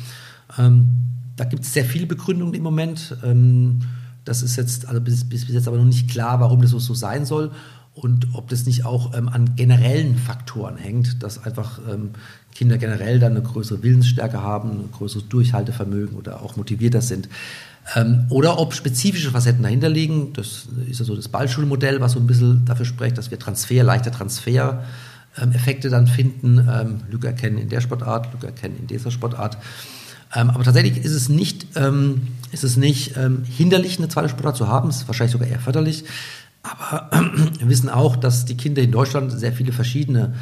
[0.59, 0.89] Ähm,
[1.37, 3.17] da gibt es sehr viele Begründungen im Moment.
[3.25, 3.81] Ähm,
[4.25, 6.79] das ist jetzt, also bis, bis, bis jetzt aber noch nicht klar, warum das so,
[6.79, 7.51] so sein soll
[7.95, 12.11] und ob das nicht auch ähm, an generellen Faktoren hängt, dass einfach ähm,
[12.55, 17.29] Kinder generell dann eine größere Willensstärke haben, ein größeres Durchhaltevermögen oder auch motivierter sind.
[17.95, 20.33] Ähm, oder ob spezifische Facetten dahinter liegen.
[20.33, 23.83] Das ist ja so das Ballschulmodell, was so ein bisschen dafür spricht, dass wir Transfer,
[23.85, 29.59] leichter Transfer-Effekte dann finden, ähm, Lücke erkennen in der Sportart, Lücke erkennen in dieser Sportart.
[30.35, 34.57] Ähm, aber tatsächlich ist es nicht, ähm, ist es nicht ähm, hinderlich, eine zweite Sportart
[34.57, 36.05] zu haben, es ist wahrscheinlich sogar eher förderlich.
[36.63, 37.11] Aber
[37.59, 40.35] wir wissen auch, dass die Kinder in Deutschland sehr viele verschiedene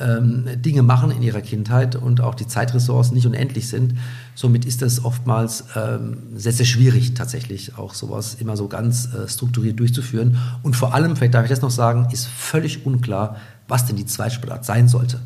[0.00, 3.94] ähm, Dinge machen in ihrer Kindheit und auch die Zeitressourcen nicht unendlich sind.
[4.34, 9.28] Somit ist das oftmals ähm, sehr, sehr schwierig, tatsächlich auch sowas immer so ganz äh,
[9.28, 10.38] strukturiert durchzuführen.
[10.62, 13.36] Und vor allem, vielleicht darf ich das noch sagen, ist völlig unklar,
[13.66, 15.20] was denn die Zweitsportart sein sollte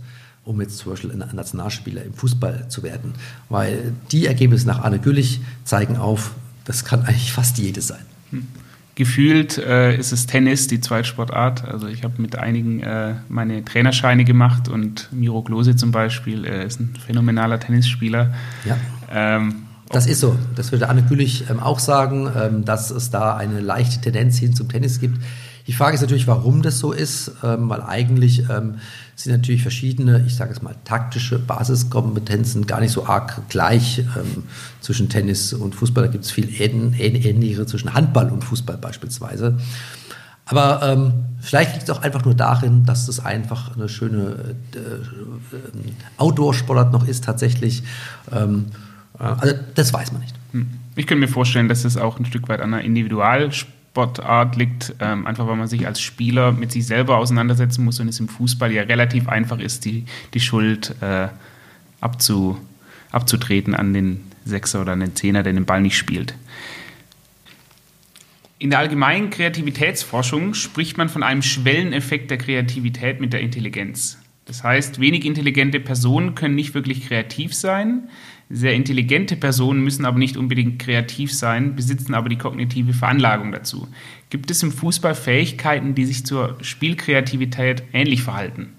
[0.44, 3.12] um jetzt zum Beispiel ein Nationalspieler im Fußball zu werden.
[3.48, 6.32] Weil die Ergebnisse nach Arne Güllich zeigen auf,
[6.64, 8.04] das kann eigentlich fast jedes sein.
[8.30, 8.48] Hm
[8.94, 11.64] gefühlt äh, ist es Tennis die Zweitsportart.
[11.64, 16.66] Also ich habe mit einigen äh, meine Trainerscheine gemacht und Miro Klose zum Beispiel äh,
[16.66, 18.34] ist ein phänomenaler Tennisspieler.
[18.64, 18.76] Ja.
[19.10, 20.36] Ähm, das ist so.
[20.56, 24.54] Das würde Anne Gülich ähm, auch sagen, ähm, dass es da eine leichte Tendenz hin
[24.54, 25.18] zum Tennis gibt.
[25.66, 28.76] Die Frage ist natürlich, warum das so ist, ähm, weil eigentlich ähm,
[29.14, 34.44] sind natürlich verschiedene, ich sage es mal, taktische Basiskompetenzen gar nicht so arg gleich ähm,
[34.80, 36.04] zwischen Tennis und Fußball.
[36.04, 39.58] Da gibt es viel ähnlichere zwischen Handball und Fußball beispielsweise.
[40.46, 44.78] Aber ähm, vielleicht liegt es auch einfach nur darin, dass das einfach eine schöne äh,
[44.78, 45.60] äh,
[46.16, 47.84] Outdoor-Sportart noch ist tatsächlich.
[48.32, 48.66] Ähm,
[49.18, 50.34] äh, also das weiß man nicht.
[50.50, 50.68] Hm.
[50.96, 54.94] Ich könnte mir vorstellen, dass es auch ein Stück weit an einer Individualsportart Sportart liegt,
[55.00, 58.28] ähm, einfach weil man sich als Spieler mit sich selber auseinandersetzen muss und es im
[58.28, 61.28] Fußball ja relativ einfach ist, die, die Schuld äh,
[62.00, 62.58] abzu,
[63.10, 66.34] abzutreten an den Sechser oder an den Zehner, der den Ball nicht spielt.
[68.58, 74.16] In der allgemeinen Kreativitätsforschung spricht man von einem Schwelleneffekt der Kreativität mit der Intelligenz.
[74.46, 78.08] Das heißt, wenig intelligente Personen können nicht wirklich kreativ sein,
[78.52, 83.88] sehr intelligente Personen müssen aber nicht unbedingt kreativ sein, besitzen aber die kognitive Veranlagung dazu.
[84.30, 88.74] Gibt es im Fußball Fähigkeiten, die sich zur Spielkreativität ähnlich verhalten?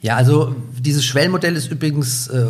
[0.00, 2.46] Ja, also dieses Schwellenmodell ist übrigens, äh,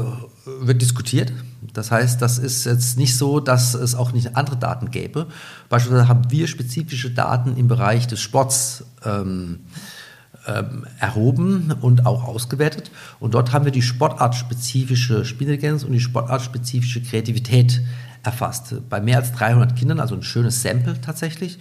[0.60, 1.32] wird diskutiert.
[1.72, 5.26] Das heißt, das ist jetzt nicht so, dass es auch nicht andere Daten gäbe.
[5.68, 8.84] Beispielsweise haben wir spezifische Daten im Bereich des Sports.
[9.04, 9.60] Ähm,
[10.46, 12.90] ähm, erhoben und auch ausgewertet.
[13.20, 17.80] Und dort haben wir die sportartspezifische Spielintelligenz und die sportartspezifische Kreativität
[18.22, 18.74] erfasst.
[18.88, 21.58] Bei mehr als 300 Kindern, also ein schönes Sample tatsächlich.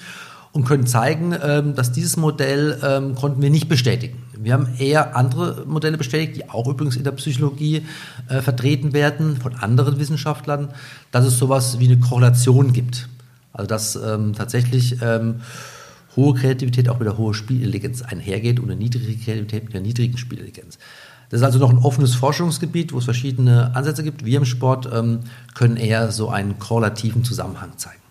[0.54, 4.22] Und können zeigen, ähm, dass dieses Modell ähm, konnten wir nicht bestätigen.
[4.38, 7.86] Wir haben eher andere Modelle bestätigt, die auch übrigens in der Psychologie
[8.28, 10.70] äh, vertreten werden von anderen Wissenschaftlern,
[11.12, 13.08] dass es sowas wie eine Korrelation gibt.
[13.54, 14.00] Also dass
[14.38, 14.98] tatsächlich
[16.16, 20.18] hohe Kreativität auch mit der hohen Spielintelligenz einhergeht und eine niedrige Kreativität mit der niedrigen
[20.18, 20.78] Spielintelligenz.
[21.30, 24.26] Das ist also noch ein offenes Forschungsgebiet, wo es verschiedene Ansätze gibt.
[24.26, 25.22] Wir im Sport ähm,
[25.55, 28.01] können eher so einen korrelativen Zusammenhang zeigen.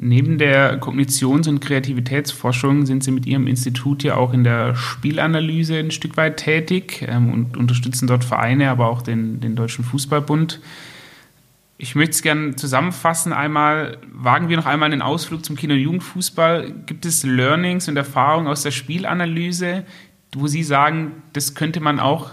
[0.00, 5.76] Neben der Kognitions- und Kreativitätsforschung sind Sie mit Ihrem Institut ja auch in der Spielanalyse
[5.76, 10.60] ein Stück weit tätig ähm, und unterstützen dort Vereine, aber auch den, den Deutschen Fußballbund.
[11.80, 13.32] Ich möchte es gerne zusammenfassen.
[13.32, 16.72] Einmal wagen wir noch einmal einen Ausflug zum Kinder- und Jugendfußball.
[16.86, 19.84] Gibt es Learnings und Erfahrungen aus der Spielanalyse,
[20.32, 22.32] wo Sie sagen, das könnte man auch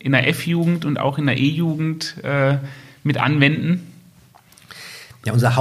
[0.00, 2.58] in der F-Jugend und auch in der E-Jugend äh,
[3.04, 3.86] mit anwenden?
[5.24, 5.54] Ja, unser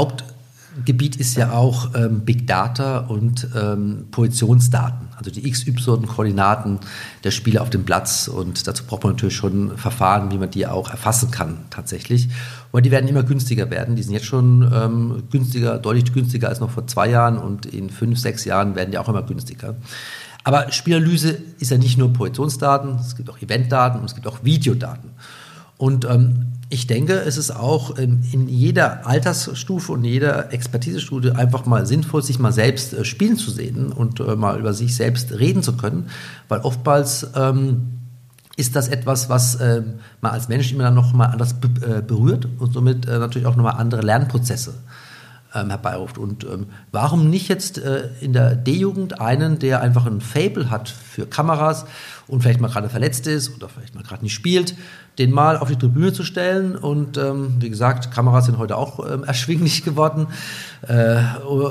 [0.80, 6.80] Hauptgebiet ist ja auch ähm, Big Data und ähm, Positionsdaten also die XY-Koordinaten
[7.26, 8.30] der Spieler auf dem Platz.
[8.30, 12.30] Und dazu braucht man natürlich schon Verfahren, wie man die auch erfassen kann tatsächlich.
[12.72, 13.98] Aber die werden immer günstiger werden.
[13.98, 17.90] Die sind jetzt schon ähm, günstiger, deutlich günstiger als noch vor zwei Jahren und in
[17.90, 19.76] fünf, sechs Jahren werden die auch immer günstiger.
[20.46, 24.44] Aber Spielanalyse ist ja nicht nur Positionsdaten, es gibt auch Eventdaten und es gibt auch
[24.44, 25.12] Videodaten.
[25.78, 31.66] Und ähm, ich denke, es ist auch ähm, in jeder Altersstufe und jeder Expertisestufe einfach
[31.66, 35.32] mal sinnvoll, sich mal selbst äh, spielen zu sehen und äh, mal über sich selbst
[35.32, 36.10] reden zu können,
[36.48, 38.00] weil oftmals ähm,
[38.56, 39.82] ist das etwas, was äh,
[40.22, 43.56] man als Mensch immer dann noch mal anders äh, berührt und somit äh, natürlich auch
[43.56, 44.76] nochmal andere Lernprozesse
[45.54, 46.18] ähm, herbeiruft.
[46.18, 50.90] Und ähm, warum nicht jetzt äh, in der D-Jugend einen, der einfach ein Fable hat
[50.90, 51.86] für Kameras
[52.28, 54.76] und vielleicht mal gerade verletzt ist oder vielleicht mal gerade nicht spielt,
[55.18, 56.76] den mal auf die Tribüne zu stellen.
[56.76, 60.28] Und ähm, wie gesagt, Kameras sind heute auch ähm, erschwinglich geworden.
[60.88, 61.18] Äh,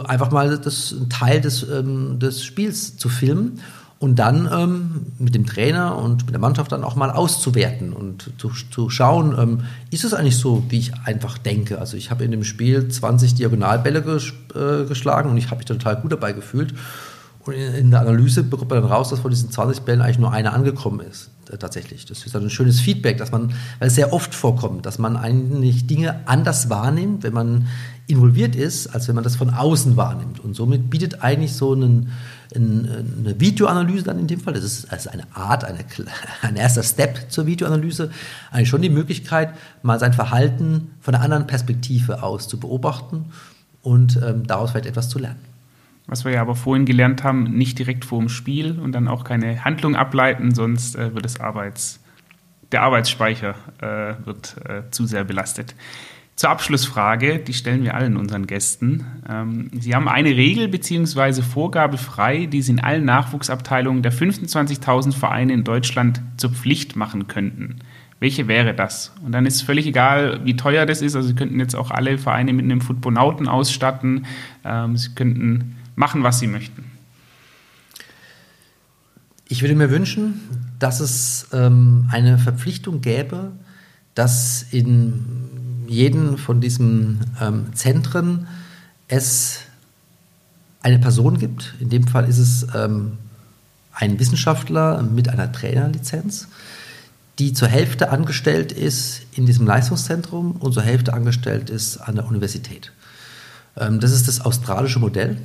[0.07, 3.61] einfach mal das, ein Teil des, ähm, des Spiels zu filmen
[4.01, 8.31] und dann ähm, mit dem Trainer und mit der Mannschaft dann auch mal auszuwerten und
[8.39, 11.79] zu, zu schauen, ähm, ist es eigentlich so, wie ich einfach denke.
[11.79, 15.67] Also ich habe in dem Spiel 20 Diagonalbälle ges äh, geschlagen und ich habe mich
[15.67, 16.75] total gut dabei gefühlt.
[17.41, 20.33] Und in der Analyse bekommt man dann raus, dass von diesen 20 Bällen eigentlich nur
[20.33, 21.31] einer angekommen ist.
[21.51, 22.07] Äh, tatsächlich.
[22.07, 25.17] Das ist dann ein schönes Feedback, dass man, weil es sehr oft vorkommt, dass man
[25.17, 27.67] eigentlich Dinge anders wahrnimmt, wenn man
[28.07, 30.41] involviert ist, als wenn man das von außen wahrnimmt.
[30.41, 32.13] Und somit bietet eigentlich so einen,
[32.55, 35.81] eine Videoanalyse dann in dem Fall, das ist also eine Art, eine,
[36.43, 38.11] ein erster Step zur Videoanalyse,
[38.51, 43.27] eigentlich schon die Möglichkeit, mal sein Verhalten von einer anderen Perspektive aus zu beobachten
[43.83, 45.41] und ähm, daraus vielleicht etwas zu lernen.
[46.07, 49.25] Was wir ja aber vorhin gelernt haben, nicht direkt vor dem Spiel und dann auch
[49.25, 52.01] keine Handlung ableiten, sonst äh, wird das Arbeits,
[52.73, 55.75] der Arbeitsspeicher äh, wird äh, zu sehr belastet.
[56.39, 59.05] Zur Abschlussfrage, die stellen wir allen unseren Gästen.
[59.29, 61.43] Ähm, Sie haben eine Regel bzw.
[61.43, 67.27] Vorgabe frei, die Sie in allen Nachwuchsabteilungen der 25.000 Vereine in Deutschland zur Pflicht machen
[67.27, 67.81] könnten.
[68.21, 69.13] Welche wäre das?
[69.25, 71.17] Und dann ist es völlig egal, wie teuer das ist.
[71.17, 74.25] Also Sie könnten jetzt auch alle Vereine mit einem Footbonauten ausstatten.
[74.65, 76.85] Ähm, Sie könnten machen, was sie möchten.
[79.49, 80.41] Ich würde mir wünschen,
[80.79, 83.51] dass es ähm, eine Verpflichtung gäbe,
[84.15, 85.58] dass in
[85.89, 88.47] jedem von diesen ähm, Zentren
[89.09, 89.61] es
[90.83, 91.75] eine Person gibt.
[91.81, 93.19] In dem Fall ist es ähm,
[93.93, 96.49] ein Wissenschaftler mit einer Trainerlizenz,
[97.39, 102.27] die zur Hälfte angestellt ist in diesem Leistungszentrum und zur Hälfte angestellt ist an der
[102.27, 102.93] Universität.
[103.77, 105.39] Ähm, das ist das australische Modell.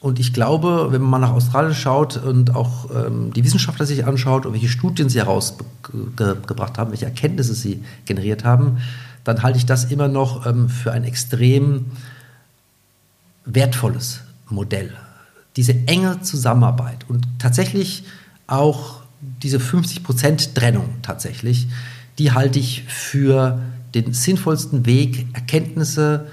[0.00, 4.04] Und ich glaube, wenn man mal nach Australien schaut und auch ähm, die Wissenschaftler sich
[4.04, 8.78] anschaut und welche Studien sie herausgebracht haben, welche Erkenntnisse sie generiert haben,
[9.24, 11.86] dann halte ich das immer noch ähm, für ein extrem
[13.44, 14.92] wertvolles Modell.
[15.56, 18.04] Diese enge Zusammenarbeit und tatsächlich
[18.46, 19.00] auch
[19.42, 21.68] diese 50% Trennung tatsächlich,
[22.18, 23.60] die halte ich für
[23.94, 26.26] den sinnvollsten Weg, Erkenntnisse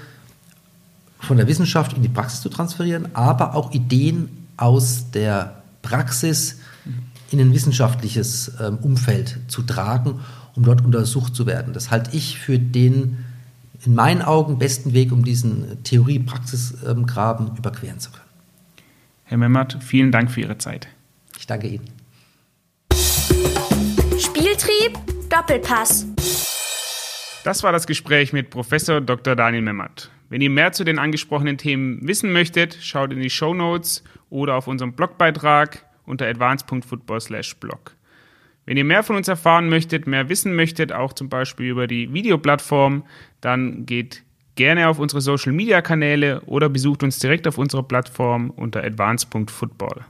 [1.18, 6.58] von der Wissenschaft in die Praxis zu transferieren, aber auch Ideen aus der Praxis
[7.30, 10.20] in ein wissenschaftliches ähm, Umfeld zu tragen,
[10.54, 11.72] um dort untersucht zu werden.
[11.72, 13.24] Das halte ich für den
[13.84, 18.22] in meinen Augen besten Weg, um diesen Theorie-Praxis-Graben überqueren zu können.
[19.24, 20.88] Herr Memmert, vielen Dank für Ihre Zeit.
[21.38, 21.88] Ich danke Ihnen.
[24.18, 24.98] Spieltrieb,
[25.28, 26.06] Doppelpass.
[27.44, 29.34] Das war das Gespräch mit Professor Dr.
[29.34, 30.10] Daniel Memmert.
[30.28, 34.54] Wenn ihr mehr zu den angesprochenen Themen wissen möchtet, schaut in die Show Notes oder
[34.54, 37.96] auf unserem Blogbeitrag unter advance.football/blog.
[38.64, 42.12] Wenn ihr mehr von uns erfahren möchtet, mehr wissen möchtet, auch zum Beispiel über die
[42.12, 43.04] Videoplattform,
[43.40, 44.22] dann geht
[44.54, 50.04] gerne auf unsere Social Media Kanäle oder besucht uns direkt auf unserer Plattform unter advance.football.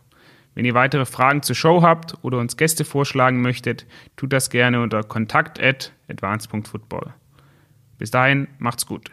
[0.55, 3.87] Wenn ihr weitere Fragen zur Show habt oder uns Gäste vorschlagen möchtet,
[4.17, 7.15] tut das gerne unter kontakt@advance.football.
[7.99, 9.11] Bis dahin, macht's gut.